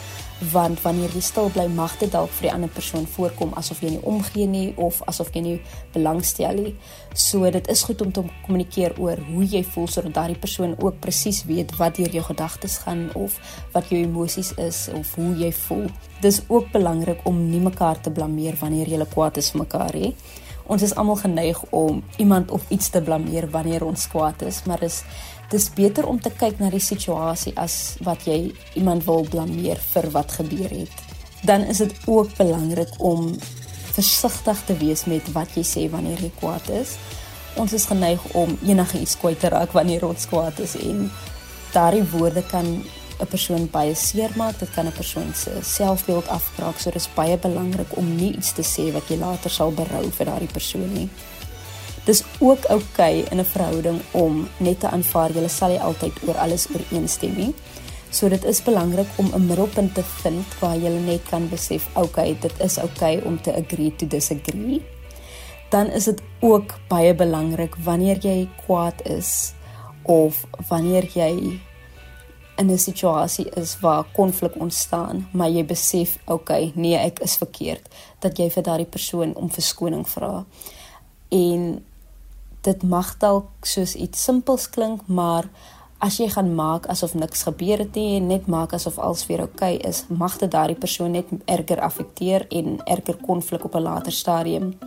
want 0.52 0.80
wanneer 0.80 1.12
jy 1.12 1.20
stil 1.20 1.50
bly 1.52 1.66
mag 1.68 1.92
dit 2.00 2.10
dalk 2.12 2.30
vir 2.38 2.48
die 2.48 2.52
ander 2.54 2.72
persoon 2.72 3.04
voorkom 3.06 3.52
asof 3.60 3.82
jy 3.84 3.94
nie 3.94 4.02
omgee 4.08 4.46
nie 4.48 4.72
of 4.80 5.02
asof 5.10 5.28
jy 5.36 5.42
nie 5.44 5.56
belangstel 5.92 6.56
nie. 6.56 6.74
So 7.14 7.50
dit 7.50 7.68
is 7.68 7.82
goed 7.84 8.00
om 8.00 8.12
te 8.12 8.24
kommunikeer 8.46 8.96
oor 8.98 9.20
hoe 9.28 9.44
jy 9.44 9.62
voel 9.74 9.88
sodat 9.92 10.16
daardie 10.16 10.38
persoon 10.40 10.76
ook 10.78 11.00
presies 11.04 11.42
weet 11.44 11.76
wat 11.78 12.00
deur 12.00 12.12
jou 12.16 12.24
gedagtes 12.24 12.78
gaan 12.86 13.08
of 13.14 13.36
wat 13.74 13.92
jou 13.92 14.00
emosies 14.00 14.54
is 14.56 14.88
of 14.96 15.14
hoe 15.20 15.34
jy 15.36 15.52
voel. 15.66 15.88
Dis 16.24 16.40
ook 16.48 16.72
belangrik 16.72 17.20
om 17.28 17.42
nie 17.50 17.60
mekaar 17.60 18.00
te 18.00 18.10
blameer 18.10 18.56
wanneer 18.60 18.88
jy 18.88 19.04
kwaad 19.10 19.36
is 19.36 19.52
vir 19.52 19.66
mekaar 19.66 19.96
nie. 19.96 20.14
Ons 20.70 20.84
is 20.86 20.94
almal 20.94 21.18
geneig 21.18 21.58
om 21.74 22.02
iemand 22.22 22.50
of 22.54 22.62
iets 22.70 22.92
te 22.94 23.00
blameer 23.02 23.48
wanneer 23.50 23.82
ons 23.84 24.06
kwaad 24.08 24.44
is, 24.46 24.62
maar 24.70 24.78
dis 24.78 25.02
dis 25.50 25.70
beter 25.74 26.06
om 26.06 26.20
te 26.20 26.30
kyk 26.30 26.60
na 26.60 26.70
die 26.70 26.82
situasie 26.82 27.52
as 27.58 27.96
wat 28.06 28.26
jy 28.28 28.52
iemand 28.78 29.04
wil 29.04 29.26
blameer 29.26 29.80
vir 29.92 30.10
wat 30.14 30.36
gebeur 30.38 30.70
het. 30.70 30.92
Dan 31.42 31.64
is 31.72 31.80
dit 31.82 31.94
ook 32.06 32.36
belangrik 32.36 32.92
om 32.98 33.34
versigtig 33.90 34.62
te 34.66 34.76
wees 34.78 35.04
met 35.10 35.32
wat 35.34 35.56
jy 35.58 35.64
sê 35.66 35.88
wanneer 35.90 36.20
jy 36.22 36.30
kwaad 36.38 36.70
is. 36.70 36.94
Ons 37.58 37.74
is 37.74 37.88
geneig 37.90 38.22
om 38.38 38.54
enige 38.62 39.00
iets 39.00 39.16
kwyt 39.18 39.40
te 39.42 39.50
raak 39.50 39.74
wanneer 39.74 40.06
ons 40.06 40.28
kwaad 40.30 40.60
is 40.62 40.76
en 40.78 41.08
daardie 41.74 42.06
woorde 42.14 42.42
kan 42.46 42.84
'n 43.20 43.28
persoon 43.28 43.68
baie 43.70 43.94
seermaak, 43.94 44.58
dit 44.58 44.70
kan 44.70 44.86
'n 44.86 44.92
persoon 44.92 45.34
se 45.34 45.50
selfbeeld 45.62 46.28
afbraak. 46.28 46.78
So 46.78 46.90
dis 46.90 47.08
baie 47.14 47.38
belangrik 47.38 47.96
om 47.96 48.16
nie 48.16 48.36
iets 48.36 48.52
te 48.52 48.62
sê 48.62 48.92
wat 48.92 49.08
jy 49.08 49.16
later 49.16 49.50
sal 49.50 49.72
berou 49.72 50.10
vir 50.10 50.26
daardie 50.26 50.52
persoon 50.52 50.92
nie. 50.92 51.08
Dis 52.10 52.24
ook 52.42 52.64
oukei 52.74 53.20
okay 53.22 53.26
in 53.30 53.38
'n 53.38 53.44
verhouding 53.44 54.00
om 54.10 54.48
net 54.58 54.80
te 54.80 54.88
aanvaar 54.90 55.30
jy 55.30 55.48
sal 55.48 55.68
nie 55.68 55.80
altyd 55.80 56.12
oor 56.26 56.34
alles 56.34 56.66
ooreenstem 56.74 57.36
nie. 57.36 57.54
So 58.10 58.28
dit 58.28 58.44
is 58.44 58.62
belangrik 58.62 59.06
om 59.16 59.30
'n 59.34 59.46
middelpunt 59.46 59.94
te 59.94 60.02
vind 60.02 60.46
waar 60.60 60.76
jy 60.76 60.88
net 60.88 61.22
kan 61.30 61.48
besef, 61.48 61.86
okay, 61.94 62.36
dit 62.40 62.52
is 62.60 62.78
okay 62.78 63.20
om 63.24 63.40
te 63.42 63.52
agree 63.54 63.96
to 63.96 64.06
disagree. 64.06 64.82
Dan 65.70 65.86
is 65.86 66.04
dit 66.04 66.22
ook 66.40 66.74
baie 66.88 67.14
belangrik 67.14 67.76
wanneer 67.84 68.18
jy 68.18 68.48
kwaad 68.66 69.06
is 69.06 69.52
of 70.02 70.44
wanneer 70.68 71.06
jy 71.14 71.60
in 72.56 72.70
'n 72.70 72.78
situasie 72.78 73.50
is 73.54 73.80
waar 73.80 74.04
konflik 74.12 74.56
ontstaan, 74.56 75.28
maar 75.32 75.48
jy 75.48 75.64
besef, 75.64 76.18
okay, 76.24 76.72
nee, 76.74 76.96
ek 76.96 77.18
is 77.18 77.36
verkeerd, 77.36 77.88
dat 78.18 78.38
jy 78.38 78.50
vir 78.50 78.62
daardie 78.62 78.86
persoon 78.86 79.34
om 79.34 79.50
verskoning 79.50 80.08
vra. 80.08 80.44
En 81.28 81.84
dit 82.62 82.82
mag 82.82 83.18
dalk 83.18 83.48
soos 83.62 83.94
iets 83.94 84.24
simpels 84.24 84.68
klink, 84.70 85.06
maar 85.06 85.48
as 86.00 86.16
jy 86.16 86.30
gaan 86.32 86.54
maak 86.56 86.86
asof 86.92 87.14
niks 87.14 87.42
gebeur 87.44 87.82
het 87.82 87.94
nie 87.94 88.16
en 88.16 88.30
net 88.32 88.46
maak 88.48 88.72
asof 88.72 88.98
alles 88.98 89.26
weer 89.28 89.42
oukei 89.44 89.74
okay 89.76 89.88
is, 89.90 90.04
mag 90.08 90.38
dit 90.40 90.50
daardie 90.50 90.78
persoon 90.78 91.12
net 91.12 91.28
erger 91.44 91.80
affekteer 91.80 92.46
en 92.48 92.80
erger 92.86 93.16
konflik 93.26 93.64
op 93.64 93.74
'n 93.74 93.82
later 93.82 94.12
stadium 94.12 94.78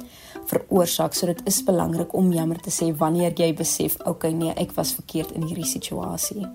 veroorsaak. 0.45 1.13
So 1.13 1.25
dit 1.25 1.41
is 1.45 1.63
belangrik 1.63 2.13
om 2.13 2.31
jammer 2.31 2.59
te 2.59 2.69
sê 2.69 2.97
wanneer 2.97 3.33
jy 3.35 3.53
besef, 3.53 3.97
okay, 4.05 4.31
nee, 4.31 4.53
ek 4.55 4.71
was 4.71 4.93
verkeerd 4.93 5.31
in 5.31 5.43
hierdie 5.43 5.65
situasie. 5.65 6.47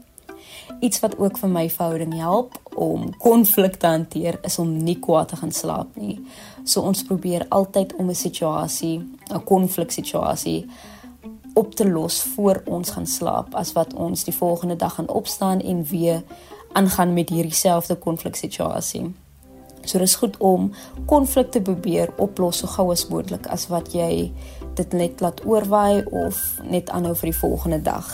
Iets 0.80 1.00
wat 1.00 1.18
ook 1.18 1.38
vir 1.38 1.48
my 1.48 1.70
verhouding 1.70 2.14
help 2.14 2.58
om 2.75 3.16
konflik 3.18 3.75
te 3.76 3.87
hanteer 3.87 4.38
is 4.42 4.58
om 4.58 4.76
nie 4.76 4.98
kwaad 4.98 5.28
te 5.28 5.37
gaan 5.37 5.52
slaap 5.52 5.96
nie. 5.96 6.20
So 6.64 6.80
ons 6.80 7.02
probeer 7.02 7.46
altyd 7.48 7.94
om 7.94 8.08
'n 8.08 8.14
situasie, 8.14 8.98
'n 9.30 9.44
konfliksituasie 9.44 10.68
op 11.59 11.75
te 11.75 11.88
los 11.91 12.23
voor 12.23 12.62
ons 12.65 12.91
gaan 12.91 13.07
slaap 13.07 13.55
as 13.59 13.73
wat 13.75 13.95
ons 13.95 14.23
die 14.25 14.35
volgende 14.35 14.77
dag 14.77 14.95
gaan 14.95 15.09
opstaan 15.09 15.61
en 15.61 15.83
weer 15.85 16.23
aangaan 16.73 17.12
met 17.12 17.33
hierdie 17.35 17.55
selfde 17.55 17.97
konfliksituasie. 17.99 19.09
So 19.83 19.99
dis 19.99 20.15
goed 20.15 20.37
om 20.38 20.71
konflikte 21.11 21.62
probeer 21.62 22.12
oplos 22.17 22.62
so 22.62 22.71
gou 22.71 22.93
as 22.95 23.09
moontlik 23.11 23.49
as 23.50 23.67
wat 23.73 23.91
jy 23.97 24.31
dit 24.79 24.95
net 24.95 25.21
laat 25.25 25.43
oorwaai 25.47 26.05
of 26.05 26.38
net 26.62 26.91
aanhou 26.95 27.17
vir 27.19 27.33
die 27.33 27.41
volgende 27.41 27.83
dag. 27.83 28.07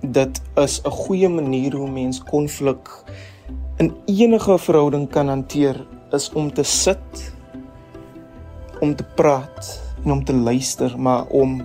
Dit 0.00 0.40
is 0.56 0.80
'n 0.84 0.90
goeie 0.90 1.28
manier 1.28 1.76
hoe 1.76 1.90
mens 1.90 2.22
konflik 2.22 2.88
in 3.78 3.92
enige 4.06 4.58
verhouding 4.58 5.08
kan 5.10 5.28
hanteer 5.28 5.80
is 6.14 6.30
om 6.32 6.52
te 6.54 6.62
sit 6.62 7.32
om 8.80 8.94
te 8.96 9.04
praat 9.16 9.80
en 10.04 10.12
om 10.12 10.24
te 10.24 10.34
luister 10.34 10.98
maar 10.98 11.26
om 11.26 11.62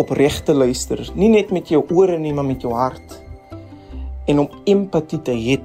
opreg 0.00 0.42
te 0.42 0.54
luister. 0.54 1.02
Nie 1.14 1.28
net 1.28 1.50
met 1.50 1.68
jou 1.68 1.82
ore 1.92 2.18
nie 2.18 2.32
maar 2.32 2.46
met 2.46 2.62
jou 2.62 2.72
hart. 2.72 3.18
En 4.26 4.38
om 4.38 4.62
empatie 4.64 5.20
te 5.22 5.34
hê 5.34 5.58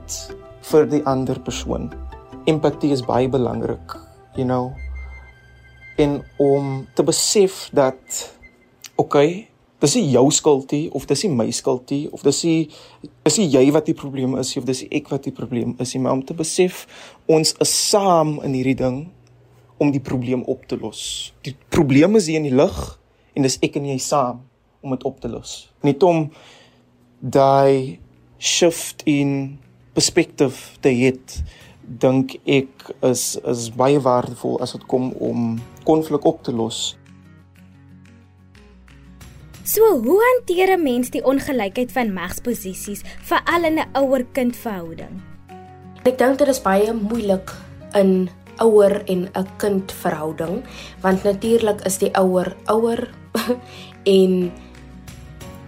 vir 0.65 0.87
die 0.89 1.03
ander 1.05 1.39
persoon. 1.39 1.91
Empatie 2.45 2.91
is 2.91 3.05
baie 3.05 3.29
belangrik 3.29 3.95
you 4.35 4.45
know. 4.45 4.73
En 5.95 6.23
om 6.37 6.87
te 6.93 7.03
besef 7.03 7.69
dat 7.71 8.33
okay 8.95 9.47
dis 9.83 9.95
nie 9.99 10.11
jou 10.13 10.29
skuld 10.31 10.71
nie 10.71 10.87
of 10.95 11.05
dis 11.09 11.25
nie 11.25 11.33
my 11.35 11.49
skuld 11.51 11.91
nie 11.91 12.07
of 12.15 12.23
dis 12.23 12.43
nie 12.47 12.69
is 13.27 13.37
nie 13.41 13.49
jy 13.51 13.65
wat 13.75 13.89
die 13.89 13.97
probleem 13.97 14.37
is 14.39 14.55
of 14.57 14.65
dis 14.65 14.85
ek 14.87 15.11
wat 15.11 15.27
die 15.27 15.35
probleem 15.35 15.75
is 15.83 15.93
nie 15.95 16.03
maar 16.03 16.15
om 16.15 16.23
te 16.25 16.37
besef 16.37 16.85
ons 17.27 17.55
is 17.61 17.75
saam 17.91 18.37
in 18.45 18.55
hierdie 18.55 18.77
ding 18.79 19.03
om 19.77 19.91
die 19.91 20.01
probleem 20.01 20.43
op 20.43 20.67
te 20.67 20.77
los. 20.79 21.33
Die 21.41 21.55
probleem 21.69 22.15
is 22.15 22.27
hier 22.27 22.39
in 22.39 22.47
die 22.47 22.55
lig 22.55 22.77
en 23.35 23.43
dis 23.43 23.57
ek 23.65 23.79
en 23.79 23.89
jy 23.89 23.97
saam 23.99 24.43
om 24.85 24.95
dit 24.95 25.05
op 25.07 25.19
te 25.19 25.31
los. 25.31 25.65
Net 25.83 26.03
om 26.05 26.29
daai 27.19 27.99
shift 28.39 29.03
in 29.09 29.57
perspective 29.95 30.79
te 30.83 30.91
hê 30.93 31.13
dink 31.85 32.37
ek 32.49 32.89
is 33.05 33.35
is 33.45 33.67
baie 33.75 33.99
waardevol 34.01 34.57
as 34.63 34.73
dit 34.75 34.85
kom 34.89 35.11
om 35.21 35.55
konflik 35.85 36.25
op 36.25 36.41
te 36.43 36.55
los. 36.55 36.95
So, 39.65 39.81
hoe 39.81 40.21
hanteer 40.21 40.77
'n 40.77 40.83
mens 40.83 41.09
die 41.09 41.25
ongelykheid 41.25 41.89
van 41.91 42.13
magsposisies 42.13 43.01
veral 43.25 43.63
in 43.65 43.79
'n 43.81 43.89
ouer-kind 43.97 44.53
verhouding? 44.55 45.21
Ek 46.05 46.17
dink 46.17 46.37
dit 46.37 46.47
is 46.47 46.61
baie 46.61 46.93
moeilik 46.93 47.49
in 47.97 48.29
ouer 48.61 49.01
en 49.09 49.25
'n 49.33 49.47
kind 49.57 49.91
verhouding, 49.91 50.61
want 51.01 51.23
natuurlik 51.23 51.81
is 51.81 51.97
die 51.97 52.13
ouer 52.13 52.55
ouer 52.69 53.09
en 54.19 54.51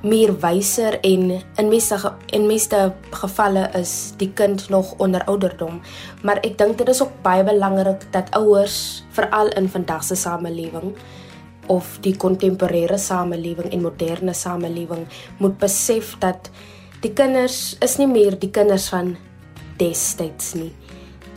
meer 0.04 0.40
wyser 0.40 1.00
en 1.02 1.42
in 1.58 1.68
meeste 1.68 2.14
in 2.30 2.46
meeste 2.46 2.94
gevalle 3.10 3.70
is 3.74 4.14
die 4.18 4.30
kind 4.34 4.70
nog 4.70 4.94
onder 4.98 5.26
ouderdom. 5.26 5.82
Maar 6.22 6.38
ek 6.46 6.58
dink 6.58 6.78
dit 6.78 6.90
is 6.90 7.02
ook 7.02 7.22
baie 7.22 7.44
belangrik 7.44 8.12
dat 8.12 8.30
ouers 8.32 9.04
veral 9.10 9.50
in 9.58 9.70
vandag 9.70 10.04
se 10.04 10.16
samelewing 10.16 10.94
of 11.68 11.98
die 12.02 12.16
kontemporêre 12.16 12.98
samelewing 12.98 13.72
en 13.72 13.82
moderne 13.82 14.34
samelewing 14.34 15.06
moet 15.38 15.58
besef 15.60 16.16
dat 16.20 16.52
die 17.02 17.14
kinders 17.14 17.78
is 17.82 17.98
nie 17.98 18.08
meer 18.08 18.40
die 18.40 18.52
kinders 18.52 18.90
van 18.90 19.16
destyds 19.78 20.56
nie 20.56 20.74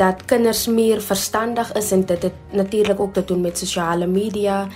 dat 0.00 0.24
kinders 0.24 0.64
meer 0.66 1.02
verstandig 1.04 1.72
is 1.76 1.90
en 1.92 2.06
dit 2.08 2.22
het 2.22 2.54
natuurlik 2.56 3.00
ook 3.00 3.12
te 3.12 3.24
doen 3.24 3.40
met 3.40 3.58
sosiale 3.58 4.06
media. 4.06 4.68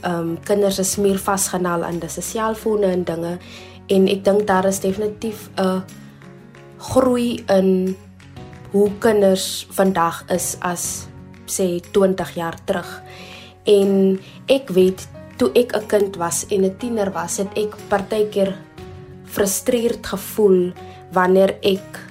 Ehm 0.00 0.14
um, 0.14 0.38
kinders 0.44 0.78
is 0.78 0.96
meer 0.96 1.18
vasgenaal 1.18 1.84
aan 1.84 1.98
die 2.00 2.08
selfone 2.08 2.86
en 2.86 3.04
dinge 3.04 3.38
en 3.86 4.08
ek 4.08 4.24
dink 4.24 4.46
daar 4.46 4.64
is 4.64 4.80
definitief 4.80 5.50
'n 5.56 5.84
groei 6.78 7.44
in 7.46 7.96
hoe 8.72 8.90
kinders 8.98 9.66
vandag 9.70 10.24
is 10.28 10.56
as 10.60 11.06
sê 11.46 11.80
20 11.92 12.34
jaar 12.34 12.56
terug. 12.64 13.02
En 13.64 14.20
ek 14.46 14.70
weet 14.70 15.08
toe 15.36 15.50
ek 15.54 15.76
'n 15.76 15.86
kind 15.86 16.16
was 16.16 16.46
en 16.50 16.64
'n 16.64 16.76
tiener 16.78 17.10
was, 17.12 17.38
het 17.38 17.48
ek 17.56 17.76
partykeer 17.88 18.54
frustreerd 19.24 20.06
gevoel 20.06 20.72
wanneer 21.12 21.56
ek 21.62 22.10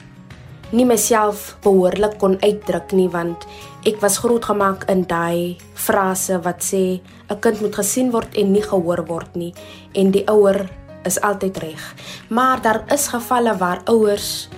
nie 0.71 0.85
myself 0.85 1.57
behoorlik 1.63 2.17
kon 2.21 2.37
uitdruk 2.41 2.91
nie 2.93 3.09
want 3.09 3.45
ek 3.89 4.01
was 4.01 4.19
grootgemaak 4.21 4.85
in 4.91 5.03
daai 5.09 5.57
frase 5.73 6.37
wat 6.45 6.61
sê 6.61 7.01
'n 7.29 7.39
kind 7.39 7.61
moet 7.61 7.75
gesien 7.75 8.11
word 8.11 8.35
en 8.35 8.51
nie 8.51 8.61
gehoor 8.61 9.05
word 9.07 9.35
nie 9.35 9.53
en 9.93 10.11
die 10.11 10.25
ouer 10.27 10.69
is 11.05 11.21
altyd 11.21 11.57
reg. 11.57 11.95
Maar 12.29 12.61
daar 12.61 12.83
is 12.93 13.07
gevalle 13.07 13.57
waar 13.57 13.81
ouers 13.85 14.49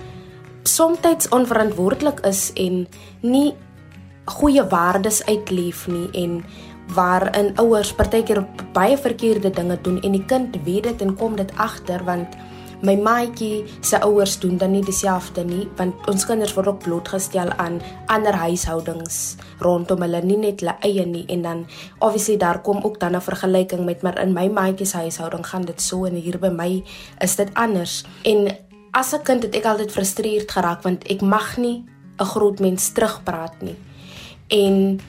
soms 0.62 1.28
onverantwoordelik 1.30 2.20
is 2.26 2.52
en 2.54 2.86
nie 3.20 3.54
goeie 4.24 4.64
waardes 4.68 5.24
uitleef 5.26 5.88
nie 5.88 6.08
en 6.12 6.44
waarin 6.94 7.52
ouers 7.56 7.92
partykeer 7.92 8.44
baie 8.72 8.96
verkeerde 8.96 9.50
dinge 9.50 9.78
doen 9.82 10.00
en 10.02 10.12
die 10.12 10.24
kind 10.24 10.56
weet 10.64 10.82
dit 10.82 11.02
en 11.02 11.16
kom 11.16 11.36
dit 11.36 11.52
agter 11.56 12.04
want 12.04 12.36
my 12.82 12.96
maatjie 12.98 13.62
se 13.80 13.98
ouers 14.02 14.34
doen 14.42 14.56
dan 14.58 14.72
nie 14.74 14.82
dieselfde 14.82 15.44
nie 15.46 15.68
want 15.78 16.08
ons 16.10 16.26
kinders 16.26 16.54
word 16.56 16.72
ook 16.72 16.80
blootgestel 16.82 17.52
aan 17.62 17.78
ander 18.10 18.34
huishoudings 18.34 19.36
rondom 19.62 20.02
hulle 20.02 20.22
nie 20.26 20.38
net 20.42 20.64
hulle 20.64 20.74
eie 20.82 21.06
nie. 21.06 21.22
En 21.30 21.46
dan 21.46 21.62
obviously 22.00 22.36
daar 22.42 22.62
kom 22.62 22.82
ook 22.82 22.98
dan 23.00 23.14
'n 23.16 23.20
vergelyking 23.20 23.84
met 23.84 24.02
maar 24.02 24.18
in 24.18 24.32
my 24.32 24.48
maatjie 24.48 24.86
se 24.86 24.96
huishouding 24.96 25.46
gaan 25.46 25.64
dit 25.64 25.80
so 25.80 26.04
en 26.04 26.14
hier 26.14 26.38
by 26.38 26.48
my 26.48 26.82
is 27.20 27.36
dit 27.36 27.54
anders. 27.54 28.04
En 28.22 28.56
as 28.90 29.14
'n 29.14 29.22
kind 29.22 29.42
het 29.42 29.54
ek 29.54 29.64
altyd 29.64 29.92
frustreerd 29.92 30.50
geraak 30.50 30.82
want 30.82 31.04
ek 31.04 31.20
mag 31.20 31.56
nie 31.56 31.84
'n 32.18 32.24
groot 32.24 32.60
mens 32.60 32.92
terugpraat 32.92 33.62
nie. 33.62 33.76
En 34.48 35.00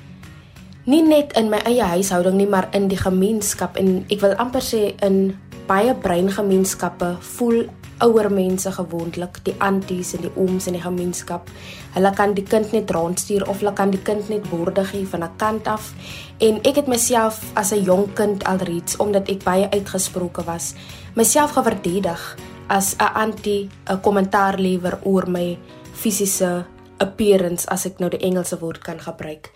nie 0.86 1.02
net 1.02 1.32
in 1.40 1.50
my 1.50 1.62
eie 1.63 1.84
huishouding 1.84 2.36
nie 2.36 2.48
maar 2.50 2.68
in 2.75 2.90
die 2.92 3.00
gemeenskap 3.00 3.78
en 3.80 4.04
ek 4.12 4.20
wil 4.22 4.36
amper 4.42 4.62
sê 4.62 4.94
in 5.06 5.38
baie 5.68 5.94
breingemeenskappe 5.96 7.16
voel 7.38 7.63
ouer 8.04 8.28
mense 8.34 8.72
gewoonlik 8.75 9.38
die 9.46 9.54
anties 9.63 10.13
en 10.18 10.25
die 10.25 10.32
ooms 10.36 10.68
in 10.68 10.75
die 10.75 10.84
gemeenskap. 10.84 11.48
Hulle 11.94 12.12
kan 12.18 12.34
die 12.36 12.44
kind 12.44 12.74
net 12.75 12.92
rondstuur 12.92 13.46
of 13.48 13.62
hulle 13.62 13.72
kan 13.78 13.94
die 13.94 14.02
kind 14.04 14.28
net 14.32 14.50
woorde 14.52 14.84
gee 14.90 15.06
van 15.08 15.24
'n 15.24 15.38
kant 15.38 15.68
af. 15.68 15.94
En 16.40 16.60
ek 16.63 16.75
het 16.75 16.88
myself 16.88 17.40
as 17.56 17.72
'n 17.72 17.84
jonk 17.84 18.16
kind 18.16 18.44
alreeds 18.44 18.98
omdat 18.98 19.30
ek 19.30 19.44
baie 19.44 19.70
uitgesproke 19.70 20.44
was, 20.44 20.74
myself 21.16 21.52
geverdedig 21.52 22.38
as 22.68 22.96
'n 22.98 23.13
antie, 23.13 23.70
'n 23.90 24.02
kommentaar 24.02 24.60
lewer 24.60 25.00
oor 25.04 25.30
my 25.30 25.58
fisiese 25.94 26.66
appearance 26.98 27.68
as 27.68 27.86
ek 27.86 28.00
nou 28.00 28.10
die 28.10 28.20
Engelse 28.20 28.60
woord 28.60 28.82
kan 28.82 29.00
gebruik. 29.00 29.52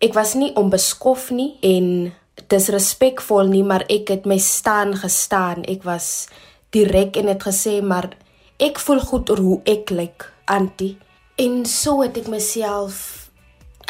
Ek 0.00 0.14
was 0.16 0.32
nie 0.32 0.48
onbeskof 0.56 1.28
nie 1.36 1.58
en 1.60 2.12
disrespekvol 2.48 3.50
nie, 3.52 3.60
maar 3.60 3.84
ek 3.92 4.08
het 4.14 4.24
my 4.24 4.38
staan 4.40 4.94
gestaan. 4.96 5.66
Ek 5.68 5.84
was 5.84 6.30
direk 6.72 7.18
en 7.20 7.28
het 7.28 7.44
gesê 7.44 7.82
maar 7.84 8.08
ek 8.56 8.80
voel 8.80 9.02
goed 9.04 9.28
oor 9.28 9.42
hoe 9.44 9.58
ek 9.68 9.92
lyk, 9.92 10.24
antie. 10.48 10.94
En 11.36 11.66
so 11.68 12.00
het 12.00 12.16
ek 12.16 12.30
myself 12.32 13.28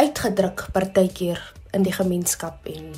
uitgedruk 0.01 0.67
partykeer 0.75 1.39
in 1.79 1.87
die 1.87 1.95
gemeenskap 1.95 2.67
en 2.67 2.91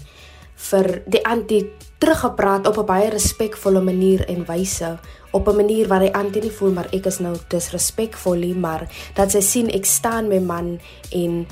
vir 0.70 0.88
die 1.10 1.20
antie 1.28 1.66
teruggepraat 2.00 2.66
op 2.70 2.78
'n 2.78 2.86
baie 2.86 3.10
respekvolle 3.10 3.80
manier 3.80 4.24
en 4.28 4.46
wyse 4.46 4.98
op 5.32 5.48
'n 5.48 5.56
manier 5.56 5.88
waar 5.88 6.00
hy 6.00 6.10
antie 6.12 6.42
nie 6.42 6.50
voel 6.50 6.72
maar 6.72 6.88
ek 6.92 7.06
is 7.06 7.18
nou 7.18 7.36
disrespekvol 7.48 8.34
nie 8.34 8.54
maar 8.54 8.88
dat 9.14 9.30
sy 9.30 9.40
sien 9.40 9.68
ek 9.68 9.84
staan 9.84 10.28
my 10.28 10.38
man 10.38 10.80
en 11.10 11.46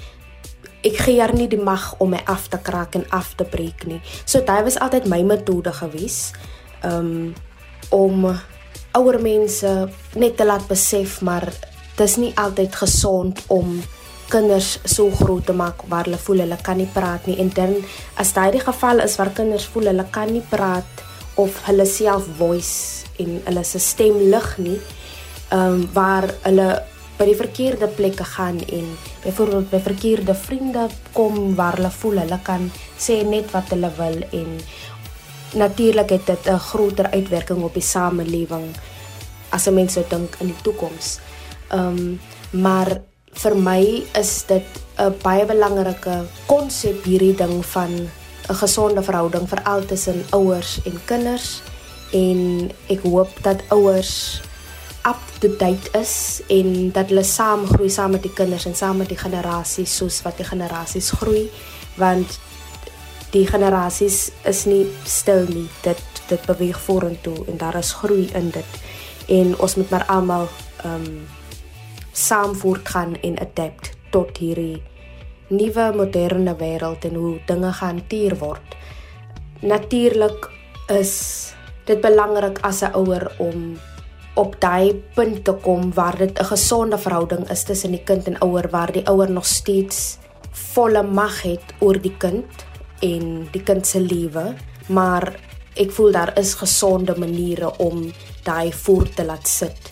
ek 0.87 1.03
gee 1.05 1.21
haar 1.21 1.35
nie 1.37 1.49
die 1.49 1.61
mag 1.61 1.95
om 1.99 2.11
my 2.15 2.21
af 2.27 2.49
te 2.49 2.59
kraak 2.59 2.95
en 2.95 3.05
af 3.11 3.35
te 3.37 3.45
breek 3.45 3.87
nie. 3.87 4.01
So 4.25 4.41
dit 4.41 4.65
was 4.65 4.79
altyd 4.79 5.07
my 5.07 5.23
metode 5.23 5.73
gewees. 5.73 6.33
Um 6.85 7.35
om 7.91 8.27
ouer 8.95 9.19
mense 9.23 9.71
net 10.15 10.37
te 10.37 10.45
laat 10.47 10.67
besef 10.69 11.21
maar 11.27 11.49
dis 11.99 12.17
nie 12.17 12.31
altyd 12.39 12.77
gesond 12.83 13.43
om 13.49 13.81
kinders 14.31 14.79
so 14.87 15.11
groot 15.11 15.47
te 15.47 15.55
maak 15.57 15.83
waar 15.91 16.07
hulle 16.07 16.21
voel 16.23 16.45
hulle 16.45 16.59
kan 16.63 16.79
nie 16.79 16.89
praat 16.95 17.27
nie 17.27 17.39
en 17.43 17.51
dan 17.55 17.75
as 18.23 18.33
dit 18.37 18.57
die 18.57 18.63
geval 18.63 19.03
is 19.05 19.17
waar 19.19 19.33
kinders 19.35 19.67
voel 19.73 19.91
hulle 19.91 20.07
kan 20.15 20.31
nie 20.33 20.45
praat 20.53 21.05
of 21.41 21.59
hulle 21.67 21.87
self 21.87 22.29
voice 22.39 23.07
en 23.23 23.41
hulle 23.49 23.65
se 23.67 23.83
stem 23.83 24.23
lig 24.33 24.51
nie 24.59 24.79
ehm 25.51 25.81
um, 25.81 25.89
waar 25.95 26.29
hulle 26.47 26.69
by 27.21 27.27
die 27.29 27.37
verkeerde 27.37 27.87
plekke 27.93 28.25
gaan 28.25 28.63
en 28.73 28.87
byvoorbeeld 29.25 29.69
by 29.71 29.81
verkeerde 29.85 30.35
vriende 30.35 30.87
kom 31.13 31.55
waar 31.59 31.77
hulle 31.77 31.91
voel 31.93 32.23
hulle 32.23 32.39
kan 32.47 32.71
sê 32.97 33.21
net 33.29 33.53
wat 33.53 33.69
hulle 33.75 33.91
wil 33.99 34.17
en 34.33 34.57
natuurlik 35.61 36.17
het 36.17 36.27
dit 36.27 36.49
'n 36.49 36.59
groter 36.71 37.11
uitwerking 37.13 37.63
op 37.63 37.75
die 37.75 37.85
samelewing 37.85 38.73
as 39.51 39.67
'n 39.67 39.75
mens 39.75 39.93
sou 39.93 40.05
dink 40.09 40.37
in 40.41 40.47
die 40.47 40.63
toekoms. 40.63 41.19
Ehm 41.69 41.99
um, 41.99 42.21
maar 42.51 43.01
vir 43.33 43.55
my 43.57 44.03
is 44.19 44.45
dit 44.47 44.67
'n 44.99 45.15
baie 45.23 45.45
belangrike 45.45 46.25
konsep 46.47 47.05
hierdie 47.05 47.35
ding 47.35 47.65
van 47.67 47.91
'n 48.49 48.55
gesonde 48.55 49.03
verhouding 49.03 49.49
veral 49.49 49.85
tussen 49.85 50.25
ouers 50.31 50.81
en 50.85 51.01
kinders 51.05 51.63
en 52.13 52.71
ek 52.89 53.03
hoop 53.03 53.31
dat 53.43 53.63
ouers 53.69 54.41
up 55.09 55.41
to 55.41 55.49
date 55.57 55.99
is 55.99 56.43
en 56.49 56.91
dat 56.93 57.09
hulle 57.09 57.25
saam 57.25 57.67
groei 57.67 57.91
saam 57.91 58.11
met 58.11 58.23
die 58.23 58.35
kinders 58.35 58.67
en 58.67 58.75
saam 58.75 58.97
met 59.01 59.09
die 59.09 59.19
generasies 59.19 59.97
soos 59.97 60.23
wat 60.23 60.37
die 60.37 60.49
generasies 60.49 61.11
groei 61.11 61.49
want 61.97 62.39
die 63.31 63.47
generasies 63.47 64.31
is 64.49 64.65
nie 64.67 64.87
stil 65.07 65.47
nie. 65.51 65.69
Dit 65.85 66.03
dit 66.31 66.47
beweeg 66.47 66.79
vorentoe 66.79 67.45
en 67.51 67.59
daar 67.59 67.79
is 67.79 67.93
groei 67.99 68.29
in 68.39 68.51
dit. 68.55 68.81
En 69.29 69.55
ons 69.59 69.75
moet 69.75 69.91
maar 69.91 70.07
almal 70.07 70.49
ehm 70.85 70.95
um, 70.95 71.29
saam 72.13 72.55
voortgaan 72.55 73.15
en 73.23 73.39
adapt 73.39 73.93
tot 74.11 74.37
hierdie 74.37 74.83
nuwe 75.49 75.93
moderne 75.97 76.55
wêreld 76.59 77.05
en 77.07 77.15
hoe 77.15 77.39
dinge 77.47 77.73
gehanteer 77.73 78.37
word. 78.39 78.75
Natuurlik 79.61 80.51
is 80.89 81.15
dit 81.87 82.01
belangrik 82.01 82.59
as 82.63 82.83
'n 82.83 82.95
ouer 82.95 83.31
om 83.39 83.79
op 84.35 84.57
daai 84.61 84.95
punt 85.15 85.45
te 85.45 85.53
kom 85.53 85.93
waar 85.95 86.17
dit 86.19 86.39
'n 86.39 86.45
gesonde 86.45 86.99
verhouding 86.99 87.51
is 87.51 87.63
tussen 87.63 87.91
die 87.91 88.05
kind 88.05 88.27
en 88.27 88.41
ouer 88.41 88.69
waar 88.71 88.93
die 88.93 89.07
ouer 89.07 89.31
nog 89.31 89.47
steeds 89.47 90.19
volle 90.51 91.03
mag 91.03 91.43
het 91.43 91.75
oor 91.79 92.01
die 92.01 92.15
kind 92.19 92.65
en 93.01 93.49
die 93.53 93.63
kind 93.63 93.87
se 93.87 94.01
lewe, 94.01 94.55
maar 94.89 95.33
ek 95.75 95.93
voel 95.97 96.13
daar 96.13 96.33
is 96.39 96.55
gesonde 96.55 97.15
maniere 97.19 97.71
om 97.79 98.13
daai 98.45 98.73
voort 98.73 99.17
te 99.17 99.25
laat 99.25 99.49
sit. 99.49 99.91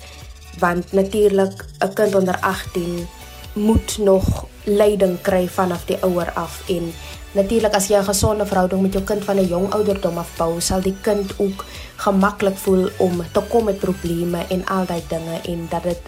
Want 0.58 0.92
natuurlik 0.92 1.64
'n 1.80 1.92
kind 1.94 2.14
onder 2.14 2.38
18 2.40 3.06
moet 3.52 3.98
nog 3.98 4.46
leiding 4.64 5.20
kry 5.20 5.48
vanaf 5.48 5.84
die 5.84 5.98
ouer 6.02 6.30
af 6.34 6.62
en 6.68 6.92
natuurlik 7.32 7.74
as 7.74 7.88
jy 7.88 7.98
'n 7.98 8.04
gesonde 8.04 8.46
verhouding 8.46 8.82
met 8.82 8.92
jou 8.92 9.04
kind 9.04 9.24
van 9.24 9.36
'n 9.36 9.48
jong 9.48 9.72
ouderdom 9.72 10.18
af 10.18 10.30
bou, 10.36 10.60
sal 10.60 10.80
die 10.80 10.96
kind 11.02 11.32
ook 11.38 11.64
gemaklik 11.96 12.56
voel 12.56 12.88
om 12.98 13.22
te 13.32 13.40
kom 13.48 13.64
met 13.64 13.78
probleme 13.78 14.46
en 14.48 14.66
al 14.66 14.86
daai 14.86 15.02
dinge 15.08 15.40
en 15.44 15.66
dat 15.70 15.82
dit 15.82 16.02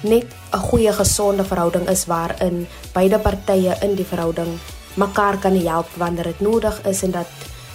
net 0.00 0.26
'n 0.52 0.58
goeie 0.58 0.92
gesonde 0.92 1.44
verhouding 1.44 1.88
is 1.88 2.06
waarin 2.06 2.66
beide 2.92 3.18
partye 3.18 3.76
in 3.80 3.94
die 3.94 4.06
verhouding 4.06 4.58
mekaar 4.94 5.38
kan 5.38 5.56
help 5.56 5.88
wanneer 5.96 6.24
dit 6.24 6.40
nodig 6.40 6.80
is 6.84 7.02
en 7.02 7.10
dat 7.10 7.28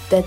dit 0.09 0.25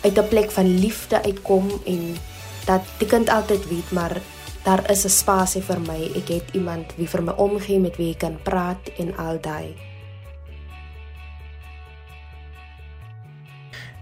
uit 0.00 0.18
'n 0.18 0.28
plek 0.28 0.50
van 0.50 0.78
liefde 0.78 1.22
uitkom 1.22 1.80
en 1.84 2.16
dat 2.64 2.80
die 2.98 3.08
kind 3.08 3.28
altyd 3.28 3.68
weet 3.68 3.90
maar 3.90 4.16
daar 4.62 4.90
is 4.90 5.04
'n 5.04 5.08
spasie 5.08 5.62
vir 5.62 5.80
my. 5.80 6.10
Ek 6.14 6.28
het 6.28 6.48
iemand 6.52 6.84
wie 6.96 7.08
vir 7.08 7.22
my 7.22 7.32
omgee 7.32 7.78
met 7.78 7.96
wie 7.96 8.10
ek 8.10 8.18
kan 8.18 8.38
praat 8.42 8.90
en 8.98 9.16
al 9.16 9.40
daai. 9.40 9.89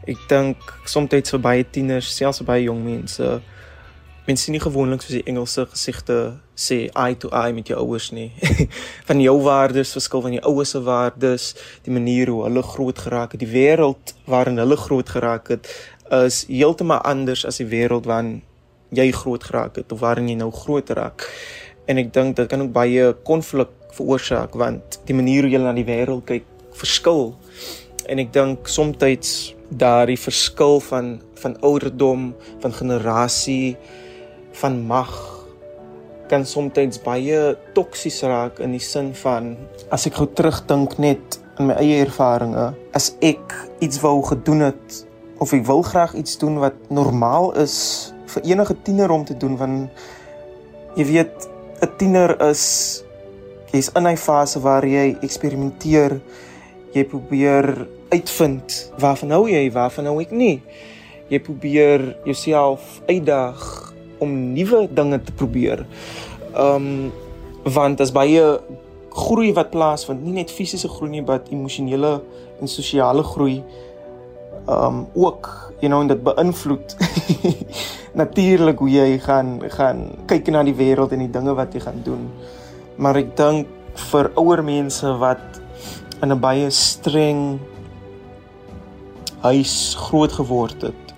Ek 0.09 0.21
dink 0.31 0.71
soms 0.89 1.13
vir 1.13 1.41
baie 1.45 1.65
tieners, 1.69 2.09
selfs 2.17 2.41
baie 2.49 2.65
jong 2.65 2.81
mense, 2.81 3.39
mense 4.29 4.45
sien 4.45 4.55
nie 4.57 4.63
gewoonlik 4.63 5.03
soos 5.05 5.19
die 5.19 5.27
Engelse 5.29 5.67
gesigte 5.69 6.17
sê 6.59 6.79
eye 6.89 7.17
to 7.21 7.29
eye 7.33 7.53
met 7.53 7.69
jou 7.69 7.77
ouers 7.81 8.09
nie. 8.17 8.31
van 9.09 9.21
jou 9.21 9.37
waardes 9.45 9.93
verskil 9.97 10.25
van 10.25 10.35
jou 10.39 10.43
ouers 10.51 10.73
se 10.75 10.81
waardes, 10.85 11.53
die 11.85 11.93
manier 11.93 12.33
hoe 12.33 12.43
hulle 12.47 12.65
groot 12.65 12.99
geraak 13.05 13.37
het, 13.37 13.45
die 13.45 13.53
wêreld 13.53 14.15
waarin 14.29 14.61
hulle 14.61 14.77
groot 14.81 15.13
geraak 15.13 15.53
het, 15.53 15.69
is 16.25 16.43
heeltemal 16.49 17.05
anders 17.05 17.45
as 17.49 17.61
die 17.61 17.69
wêreld 17.69 18.09
waarin 18.09 18.39
jy 18.97 19.11
groot 19.13 19.45
geraak 19.45 19.77
het 19.77 19.93
of 19.93 20.01
waarin 20.01 20.29
jy 20.33 20.39
nou 20.41 20.49
groot 20.53 20.91
raak. 20.97 21.27
En 21.89 22.01
ek 22.01 22.13
dink 22.17 22.37
dit 22.41 22.49
kan 22.49 22.65
ook 22.65 22.73
baie 22.73 23.13
konflik 23.29 23.73
veroorsaak 23.97 24.57
want 24.57 25.01
die 25.09 25.17
manier 25.17 25.45
hoe 25.45 25.53
jy 25.53 25.61
na 25.61 25.77
die 25.77 25.87
wêreld 25.89 26.25
kyk 26.29 26.49
verskil. 26.81 27.35
En 28.09 28.21
ek 28.25 28.33
dink 28.33 28.69
soms 28.73 28.97
daardie 29.69 30.19
verskil 30.19 30.81
van 30.81 31.19
van 31.39 31.55
ouderdom, 31.63 32.35
van 32.61 32.73
generasie, 32.73 33.77
van 34.59 34.81
mag 34.87 35.13
kan 36.29 36.45
soms 36.45 37.01
baie 37.05 37.57
toksies 37.75 38.21
raak 38.23 38.59
in 38.61 38.75
die 38.77 38.83
sin 38.83 39.15
van 39.15 39.57
as 39.95 40.07
ek 40.07 40.19
gou 40.19 40.27
terugdink 40.27 40.99
net 40.99 41.39
aan 41.57 41.71
my 41.71 41.77
eie 41.81 42.03
ervarings, 42.05 42.77
as 42.93 43.15
ek 43.25 43.55
iets 43.81 44.01
wou 44.03 44.21
gedoen 44.27 44.67
het 44.69 45.05
of 45.39 45.55
ek 45.55 45.65
wil 45.67 45.83
graag 45.87 46.15
iets 46.19 46.39
doen 46.39 46.59
wat 46.61 46.77
normaal 46.91 47.53
is 47.63 48.13
vir 48.29 48.51
enige 48.53 48.77
tiener 48.85 49.11
om 49.15 49.25
te 49.25 49.37
doen 49.39 49.57
want 49.57 49.91
jy 50.99 51.05
weet 51.15 51.49
'n 51.83 51.91
tiener 51.97 52.35
is 52.51 53.05
jy's 53.73 53.91
in 53.95 54.07
'n 54.07 54.17
fase 54.17 54.61
waar 54.61 54.85
jy 54.85 55.17
eksperimenteer 55.23 56.21
jy 56.93 57.05
probeer 57.05 57.89
uitvind 58.09 58.93
waarvan 58.99 59.31
hou 59.31 59.49
jy 59.49 59.71
waarvan 59.73 60.07
hou 60.07 60.21
ek 60.21 60.31
nie 60.31 60.63
jy 61.29 61.41
probeer 61.45 62.05
jouself 62.25 63.01
uitdaag 63.09 63.63
om 64.19 64.33
nuwe 64.55 64.87
dinge 64.91 65.21
te 65.23 65.33
probeer. 65.33 65.87
Ehm 66.55 66.75
um, 66.75 67.27
want 67.69 68.01
as 68.01 68.13
baie 68.15 68.43
groei 69.13 69.51
wat 69.53 69.71
plaasvind, 69.71 70.23
nie 70.25 70.39
net 70.39 70.53
fisiese 70.55 70.89
groei 70.89 71.11
nie, 71.11 71.23
maar 71.27 71.43
emosionele 71.53 72.21
en 72.61 72.71
sosiale 72.71 73.23
groei 73.23 73.59
ehm 73.59 74.85
um, 74.87 75.07
ook, 75.15 75.51
you 75.81 75.91
know, 75.91 76.01
en 76.01 76.09
dit 76.09 76.23
beïnvloed 76.23 76.97
natuurlik 78.23 78.79
hoe 78.79 78.91
jy 78.91 79.19
gaan 79.25 79.59
gaan 79.75 80.05
kyk 80.27 80.49
na 80.55 80.65
die 80.65 80.77
wêreld 80.77 81.13
en 81.13 81.27
die 81.27 81.33
dinge 81.33 81.55
wat 81.55 81.75
jy 81.75 81.85
gaan 81.85 82.01
doen. 82.05 82.29
Maar 82.97 83.21
ek 83.21 83.37
dink 83.37 83.75
vir 84.09 84.31
ouer 84.39 84.63
mense 84.65 85.17
wat 85.21 85.61
in 86.23 86.33
'n 86.33 86.41
baie 86.41 86.71
streng 86.71 87.61
huis 89.43 89.95
groot 89.99 90.33
geword 90.33 90.89
het 90.89 91.15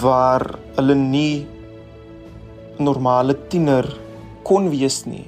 waar 0.00 0.46
hulle 0.76 0.96
nie 0.98 1.46
normale 2.78 3.36
tiener 3.48 3.86
kon 4.42 4.70
wees 4.72 5.04
nie 5.06 5.24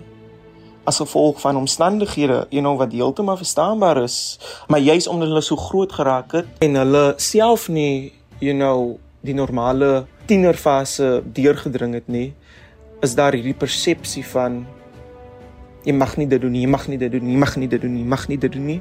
as 0.87 1.01
gevolg 1.03 1.41
van 1.43 1.57
omstandighede, 1.59 2.47
you 2.55 2.63
know 2.63 2.77
wat 2.79 2.93
heeltemal 2.95 3.37
verstaanbaar 3.37 4.03
is, 4.05 4.39
maar 4.71 4.81
juis 4.81 5.09
omdat 5.11 5.29
hulle 5.29 5.43
so 5.43 5.57
groot 5.57 5.93
geraak 5.93 6.33
het 6.39 6.63
en 6.63 6.79
hulle 6.79 7.05
self 7.17 7.67
nie, 7.69 8.13
you 8.39 8.55
know, 8.55 8.95
die 9.27 9.35
normale 9.35 10.07
tienerfase 10.31 11.23
deurgedring 11.35 11.97
het 11.99 12.07
nie, 12.07 12.29
is 13.03 13.17
daar 13.19 13.35
hierdie 13.35 13.57
persepsie 13.59 14.25
van 14.31 14.63
jy 15.87 15.95
mag 15.95 16.17
nie 16.19 16.27
dit 16.27 16.43
doen 16.43 16.51
nie, 16.51 16.65
jy 16.65 16.71
mag 16.71 16.87
nie 16.91 16.99
dit 16.99 17.13
doen 17.15 17.23
nie, 17.23 17.35
jy 17.37 17.41
mag 17.41 17.53
nie 17.63 17.69
dit 17.71 17.83
doen 17.83 17.93
nie, 17.95 18.03
jy 18.03 18.11
mag 18.11 18.25
nie 18.27 18.39
dit 18.43 18.53
doen 18.53 18.65
nie. 18.67 18.79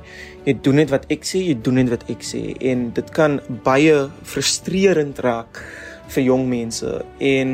Jy 0.48 0.56
doen 0.66 0.80
net 0.82 0.94
wat 0.94 1.06
ek 1.14 1.28
sê, 1.30 1.42
jy 1.46 1.56
doen 1.62 1.78
net 1.78 1.92
wat 1.94 2.06
ek 2.10 2.26
sê. 2.26 2.42
En 2.72 2.88
dit 2.98 3.12
kan 3.14 3.38
baie 3.66 4.00
frustrerend 4.26 5.22
raak 5.26 5.62
vir 6.16 6.26
jong 6.26 6.48
mense. 6.50 6.96
En 7.22 7.54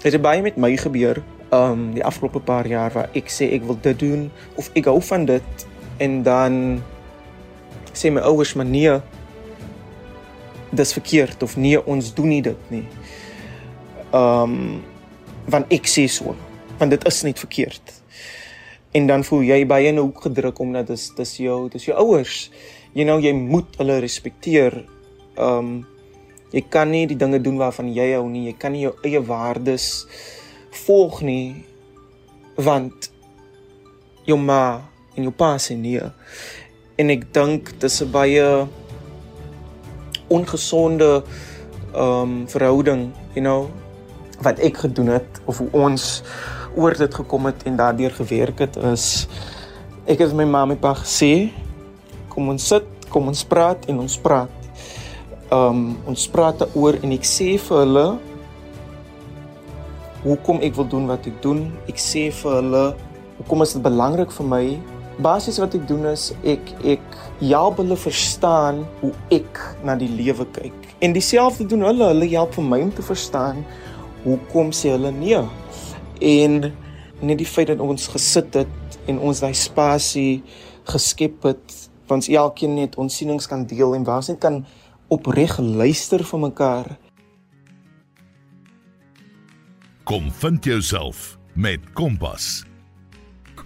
dit 0.00 0.08
het 0.08 0.22
baie 0.24 0.40
met 0.44 0.56
my 0.56 0.72
gebeur 0.80 1.20
um 1.52 1.90
die 1.96 2.04
afgelope 2.06 2.40
paar 2.46 2.68
jaar 2.70 2.94
waar 2.94 3.10
ek 3.18 3.28
sê 3.32 3.50
ek 3.56 3.66
wil 3.68 3.76
dit 3.82 3.98
doen 4.00 4.28
of 4.56 4.70
ek 4.78 4.88
hou 4.88 5.00
van 5.10 5.28
dit. 5.28 5.66
En 6.00 6.20
dan 6.24 6.58
sê 7.92 8.08
my 8.08 8.24
ouers 8.24 8.54
maar 8.56 8.68
nee 8.68 8.96
dis 10.70 10.92
verkeerd 10.94 11.42
of 11.42 11.56
nee 11.58 11.80
ons 11.84 12.14
doen 12.14 12.32
nie 12.32 12.42
dit 12.48 12.70
nie. 12.72 12.84
Um 14.16 14.80
want 15.50 15.68
ek 15.74 15.90
sê 15.90 16.06
so 16.08 16.32
want 16.78 16.94
dit 16.94 17.04
is 17.10 17.24
net 17.26 17.40
verkeerd 17.42 17.99
en 18.92 19.06
dan 19.06 19.24
voel 19.24 19.42
jy 19.42 19.66
baie 19.66 19.88
in 19.88 19.98
'n 19.98 20.02
hoek 20.02 20.22
gedruk 20.22 20.58
omdat 20.58 20.86
dit 20.86 20.98
is 20.98 21.10
dis 21.16 21.36
jou 21.36 21.68
dis 21.68 21.84
jou 21.84 21.96
ouers 21.96 22.50
you 22.92 23.04
know 23.04 23.18
jy 23.20 23.32
moet 23.32 23.76
hulle 23.78 24.00
respekteer 24.00 24.84
um 25.38 25.86
Jy 26.50 26.64
kan 26.66 26.90
nie 26.90 27.06
die 27.06 27.18
dinge 27.18 27.38
doen 27.38 27.60
waarvan 27.60 27.92
jy 27.94 28.08
hou 28.16 28.24
nie. 28.26 28.48
Jy 28.48 28.56
kan 28.58 28.74
nie 28.74 28.82
jou 28.82 28.94
eie 29.06 29.20
waardes 29.22 30.06
volg 30.86 31.20
nie 31.26 31.66
want 32.60 33.08
jou 34.26 34.36
ma 34.38 34.82
en 35.14 35.26
jou 35.28 35.32
pa 35.34 35.54
sê 35.62 35.76
nee. 35.78 36.02
En 36.98 37.10
ek 37.14 37.30
dink 37.34 37.70
dis 37.80 38.00
'n 38.02 38.10
baie 38.10 38.66
ongesonde 40.28 41.22
um, 41.94 42.46
verhouding, 42.46 43.12
you 43.34 43.42
know, 43.42 43.70
wat 44.42 44.58
ek 44.58 44.76
gedoen 44.76 45.14
het 45.14 45.40
of 45.46 45.58
hoe 45.58 45.70
ons 45.72 46.22
oor 46.76 46.96
dit 46.96 47.14
gekom 47.14 47.50
het 47.50 47.66
en 47.66 47.76
daardeur 47.76 48.14
gewerk 48.14 48.62
het 48.66 48.76
is 48.92 49.26
ek 50.06 50.22
het 50.24 50.34
my 50.36 50.46
ma 50.48 50.64
en 50.68 50.78
pa 50.78 50.94
gesê 50.98 51.50
kom 52.30 52.48
ons 52.52 52.66
sit, 52.72 52.86
kom 53.10 53.28
ons 53.28 53.44
praat 53.44 53.88
en 53.90 54.02
ons 54.04 54.16
praat 54.22 54.50
um 55.50 55.96
ons 56.06 56.26
praat 56.30 56.60
daaroor 56.62 57.00
en 57.02 57.14
ek 57.16 57.26
sê 57.26 57.56
vir 57.58 57.82
hulle 57.82 58.06
hoekom 60.24 60.60
ek 60.64 60.76
wil 60.76 60.88
doen 60.88 61.06
wat 61.08 61.26
ek 61.28 61.38
doen. 61.44 61.64
Ek 61.88 62.00
sê 62.00 62.28
vir 62.34 62.58
hulle 62.58 62.84
hoekom 63.40 63.64
is 63.64 63.74
dit 63.76 63.84
belangrik 63.84 64.32
vir 64.36 64.48
my. 64.52 64.64
Basies 65.24 65.60
wat 65.60 65.74
ek 65.76 65.86
doen 65.88 66.06
is 66.12 66.30
ek 66.48 66.72
ek 66.94 67.04
help 67.40 67.80
hulle 67.80 67.96
verstaan 67.96 68.82
hoe 69.00 69.12
ek 69.34 69.60
na 69.86 69.96
die 70.00 70.10
lewe 70.12 70.46
kyk. 70.56 70.76
En 71.00 71.16
dieselfde 71.16 71.64
doen 71.68 71.86
hulle, 71.88 72.10
hulle 72.12 72.28
help 72.34 72.52
vir 72.58 72.66
my 72.68 72.82
om 72.84 72.92
te 72.92 73.04
verstaan 73.04 73.64
hoekom 74.24 74.74
sê 74.76 74.92
hulle 74.92 75.12
nee. 75.16 75.40
En 76.20 76.72
net 77.20 77.38
die 77.40 77.48
feit 77.48 77.72
dat 77.72 77.80
ons 77.80 78.08
gesit 78.12 78.54
het 78.54 78.98
en 79.08 79.18
ons 79.18 79.40
daai 79.40 79.54
spasie 79.56 80.42
geskep 80.88 81.42
het, 81.48 81.76
want 82.08 82.28
elkeen 82.28 82.74
net 82.76 82.96
ons 83.00 83.16
sienings 83.16 83.48
kan 83.48 83.66
deel 83.68 83.94
en 83.94 84.04
waar 84.04 84.24
net 84.28 84.40
kan 84.40 84.64
opreg 85.08 85.58
luister 85.58 86.24
vir 86.24 86.40
mekaar. 86.46 86.96
Kom 90.04 90.30
vind 90.32 90.64
jouself 90.64 91.38
met 91.54 91.80
Kompas. 91.94 92.69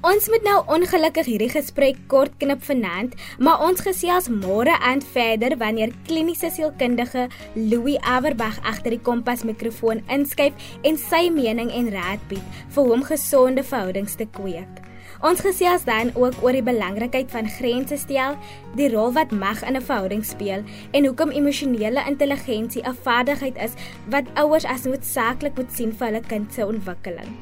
Ons 0.05 0.27
moet 0.29 0.43
nou 0.45 0.59
ongelukkig 0.69 1.31
hierdie 1.31 1.49
gesprek 1.49 1.97
kort 2.13 2.35
knip 2.43 2.61
vanaand, 2.67 3.15
maar 3.41 3.63
ons 3.65 3.81
gesels 3.87 4.29
môre 4.29 4.75
aan 4.85 5.01
verder 5.15 5.57
wanneer 5.57 5.95
kliniese 6.05 6.51
sielkundige 6.53 7.31
Louis 7.57 7.97
Averbag 8.05 8.61
agter 8.69 8.93
die 8.93 9.01
Kompas 9.01 9.47
mikrofoon 9.49 10.05
inskuif 10.13 10.77
en 10.85 11.01
sy 11.01 11.31
mening 11.33 11.73
en 11.73 11.89
raad 11.97 12.29
bied 12.29 12.57
vir 12.75 12.83
hoe 12.83 12.99
om 12.99 13.09
gesonde 13.15 13.65
verhoudings 13.65 14.21
te 14.21 14.29
kweek. 14.37 14.84
Ons 15.25 15.41
gesels 15.41 15.87
dan 15.89 16.11
ook 16.21 16.35
oor 16.45 16.53
die 16.53 16.65
belangrikheid 16.65 17.31
van 17.33 17.47
grense 17.49 17.97
stel, 17.97 18.35
die 18.77 18.91
rol 18.93 19.15
wat 19.17 19.31
mag 19.33 19.63
in 19.65 19.77
'n 19.77 19.81
verhouding 19.81 20.25
speel 20.25 20.61
en 20.93 21.07
hoekom 21.07 21.31
emosionele 21.33 22.05
intelligensie 22.07 22.85
'n 22.85 22.97
vaardigheid 23.07 23.57
is 23.57 23.73
wat 24.13 24.29
ouers 24.35 24.65
as 24.65 24.85
noodsaaklik 24.85 25.57
moet 25.57 25.73
sien 25.73 25.93
vir 25.93 26.07
hulle 26.07 26.21
kind 26.21 26.53
se 26.53 26.67
ontwikkeling. 26.67 27.33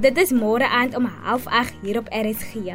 Dit 0.00 0.18
is 0.18 0.32
môre 0.32 0.66
aand 0.66 0.96
om 0.96 1.06
08:30 1.06 1.72
hier 1.82 1.98
op 1.98 2.08
RSG. 2.10 2.74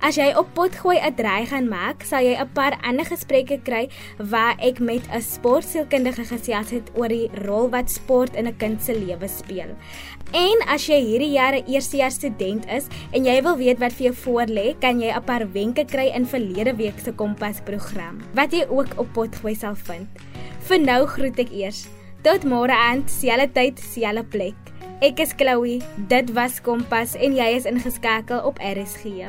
As 0.00 0.16
jy 0.16 0.32
op 0.36 0.48
potgooi 0.54 0.98
'n 0.98 1.14
draai 1.14 1.46
gaan 1.46 1.68
maak, 1.68 2.02
sal 2.02 2.22
jy 2.22 2.36
'n 2.36 2.52
paar 2.54 2.78
ander 2.82 3.04
gesprekke 3.04 3.60
kry 3.64 3.88
waar 4.18 4.56
ek 4.58 4.80
met 4.80 5.02
'n 5.08 5.20
sportsielkundige 5.20 6.24
gesels 6.24 6.70
het 6.70 6.90
oor 6.94 7.08
die 7.08 7.30
rol 7.46 7.68
wat 7.70 7.90
sport 7.90 8.34
in 8.34 8.46
'n 8.46 8.56
kind 8.56 8.82
se 8.82 8.92
lewe 8.92 9.28
speel. 9.28 9.74
En 10.32 10.58
as 10.68 10.86
jy 10.86 11.00
hierdie 11.00 11.32
jaar 11.32 11.54
'n 11.54 11.64
eerstejaars 11.66 12.14
student 12.14 12.66
is 12.66 12.86
en 13.12 13.24
jy 13.24 13.42
wil 13.42 13.56
weet 13.56 13.78
wat 13.78 13.92
vir 13.92 14.06
jou 14.06 14.14
voorlê, 14.14 14.76
kan 14.80 15.00
jy 15.00 15.10
'n 15.10 15.24
paar 15.24 15.52
wenke 15.52 15.84
kry 15.84 16.12
in 16.14 16.26
verlede 16.26 16.76
week 16.76 16.98
se 16.98 17.12
Kompas 17.12 17.60
program 17.64 18.20
wat 18.34 18.52
jy 18.52 18.66
ook 18.68 18.98
op 18.98 19.12
potgooi 19.12 19.54
sal 19.54 19.74
vind. 19.74 20.08
Vir 20.60 20.78
nou 20.78 21.06
groet 21.06 21.38
ek 21.38 21.50
eers. 21.50 21.86
Tot 22.22 22.44
môre 22.44 22.72
aand, 22.72 23.10
selfde 23.10 23.52
tyd, 23.52 23.78
selfde 23.78 24.24
plek. 24.24 24.54
Ek 25.00 25.20
is 25.20 25.34
Chloe. 25.36 25.80
Dit 26.08 26.32
was 26.32 26.60
Kompas 26.60 27.14
en 27.14 27.36
jy 27.36 27.50
is 27.54 27.68
ingeskakel 27.68 28.40
op 28.40 28.58
RSG. 28.58 29.28